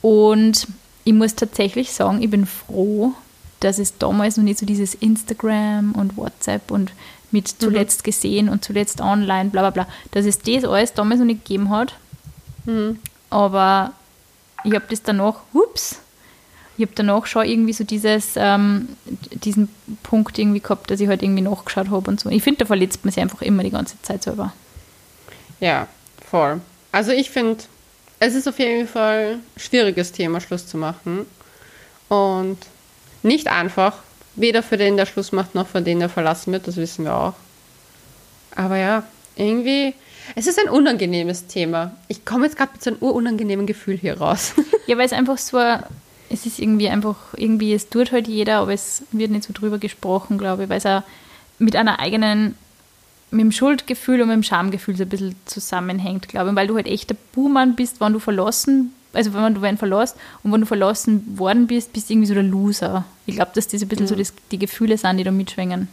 [0.02, 0.68] Und
[1.04, 3.14] ich muss tatsächlich sagen, ich bin froh,
[3.60, 6.92] dass es damals noch nicht so dieses Instagram und WhatsApp und
[7.32, 7.60] mit Mhm.
[7.60, 11.46] zuletzt gesehen und zuletzt online, bla bla bla, dass es das alles damals noch nicht
[11.46, 11.94] gegeben hat.
[12.66, 13.00] Mhm.
[13.30, 13.94] Aber
[14.64, 16.00] ich habe das danach, ups,
[16.78, 18.90] ich habe danach schon irgendwie so dieses, ähm,
[19.32, 19.70] diesen
[20.04, 22.30] Punkt irgendwie gehabt, dass ich halt irgendwie nachgeschaut habe und so.
[22.30, 24.54] Ich finde, da verletzt man sich einfach immer die ganze Zeit selber.
[25.60, 25.88] Ja,
[26.30, 26.62] voll.
[26.92, 27.64] Also ich finde,
[28.20, 31.26] es ist auf jeden Fall ein schwieriges Thema, Schluss zu machen.
[32.10, 32.58] Und
[33.24, 33.98] nicht einfach.
[34.36, 37.16] Weder für den, der Schluss macht, noch für den, der verlassen wird, das wissen wir
[37.16, 37.34] auch.
[38.56, 39.04] Aber ja,
[39.36, 39.96] irgendwie,
[40.36, 41.92] es ist ein unangenehmes Thema.
[42.08, 44.54] Ich komme jetzt gerade mit so einem urunangenehmen Gefühl hier raus.
[44.88, 45.58] Ja, weil es einfach so,
[46.30, 49.80] es ist irgendwie einfach, irgendwie, es tut halt jeder, aber es wird nicht so drüber
[49.80, 51.04] gesprochen, glaube ich, weil es auch
[51.60, 52.56] mit einer eigenen,
[53.32, 56.76] mit dem Schuldgefühl und mit dem Schamgefühl so ein bisschen zusammenhängt, glaube ich, weil du
[56.76, 60.62] halt echt der Buhmann bist, wann du verlassen, also wenn du wen verlässt und wenn
[60.62, 63.04] du verlassen worden bist, bist du irgendwie so der Loser.
[63.26, 65.90] Ich glaube, dass das ein bisschen so das, die Gefühle sind, die da mitschwingen.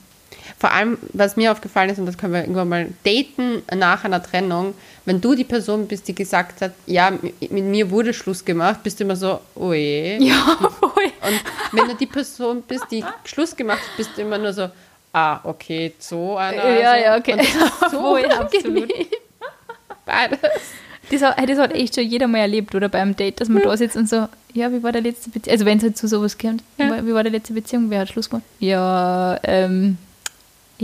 [0.59, 4.23] Vor allem, was mir aufgefallen ist, und das können wir irgendwann mal daten nach einer
[4.23, 4.75] Trennung,
[5.05, 9.01] wenn du die Person bist, die gesagt hat, ja, mit mir wurde Schluss gemacht, bist
[9.01, 10.19] du immer so, oh je.
[10.19, 11.13] Ja, voll.
[11.23, 11.41] Und
[11.73, 14.71] wenn du die Person bist, die Schluss gemacht hat, bist du immer nur so,
[15.13, 16.79] ah, okay, so einer.
[16.79, 17.05] Ja, also.
[17.05, 17.47] ja, okay.
[17.91, 18.93] So Voll, absolut.
[20.07, 20.39] Beides.
[21.11, 23.77] Das hat, das hat echt schon jeder mal erlebt, oder beim Date, dass man da
[23.77, 25.53] sitzt und so, ja, wie war der letzte Beziehung?
[25.53, 26.87] Also wenn es halt zu sowas kommt, ja.
[26.87, 27.91] wie, war, wie war der letzte Beziehung?
[27.91, 28.45] Wer hat Schluss gemacht?
[28.59, 29.99] Ja, ähm,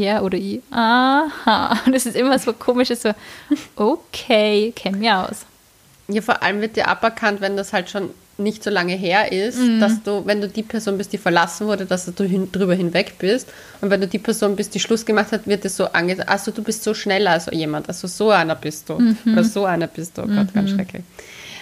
[0.03, 0.61] er oder ich.
[0.71, 1.79] Aha.
[1.87, 3.13] Und das ist immer so komisch, so,
[3.77, 5.47] okay, kenn mich aus.
[6.09, 9.59] Ja, vor allem wird dir aberkannt, wenn das halt schon nicht so lange her ist,
[9.59, 9.81] mhm.
[9.81, 13.15] dass du, wenn du die Person bist, die verlassen wurde, dass du hin, drüber hinweg
[13.19, 13.49] bist.
[13.81, 16.51] Und wenn du die Person bist, die Schluss gemacht hat, wird es so angesagt, also
[16.51, 18.99] du bist so schneller als jemand, also so einer bist du.
[18.99, 19.19] Mhm.
[19.33, 20.23] Oder so einer bist du.
[20.23, 20.53] Oh Gott, mhm.
[20.55, 21.03] ganz schrecklich.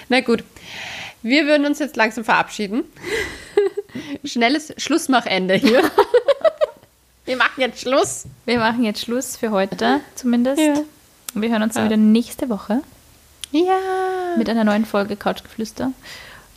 [0.08, 0.44] Na gut.
[1.22, 2.84] Wir würden uns jetzt langsam verabschieden.
[4.24, 5.82] Schnelles Schlussmachende hier.
[7.28, 8.24] Wir machen jetzt Schluss.
[8.46, 10.62] Wir machen jetzt Schluss für heute zumindest.
[10.62, 10.76] Ja.
[11.34, 11.84] Wir hören uns ja.
[11.84, 12.80] wieder nächste Woche.
[13.50, 13.76] Ja.
[14.38, 15.92] Mit einer neuen Folge Couchgeflüster.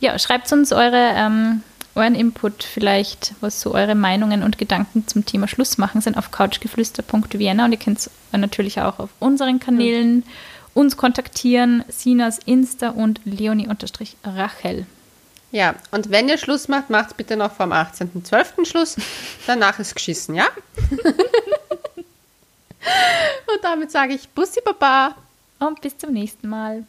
[0.00, 1.62] Ja, schreibt uns eure, ähm,
[1.94, 7.66] euren Input vielleicht, was so eure Meinungen und Gedanken zum Thema Schlussmachen sind auf couchgeflüster.vienna
[7.66, 10.24] und ihr könnt natürlich auch auf unseren Kanälen
[10.72, 14.86] uns kontaktieren, Sinas Insta und Leonie-Rachel.
[15.52, 18.64] Ja, und wenn ihr Schluss macht, macht es bitte noch vom 18.12.
[18.64, 18.96] Schluss.
[19.46, 20.46] Danach ist geschissen, ja?
[23.46, 25.14] und damit sage ich Bussi Baba.
[25.58, 26.84] Und bis zum nächsten Mal.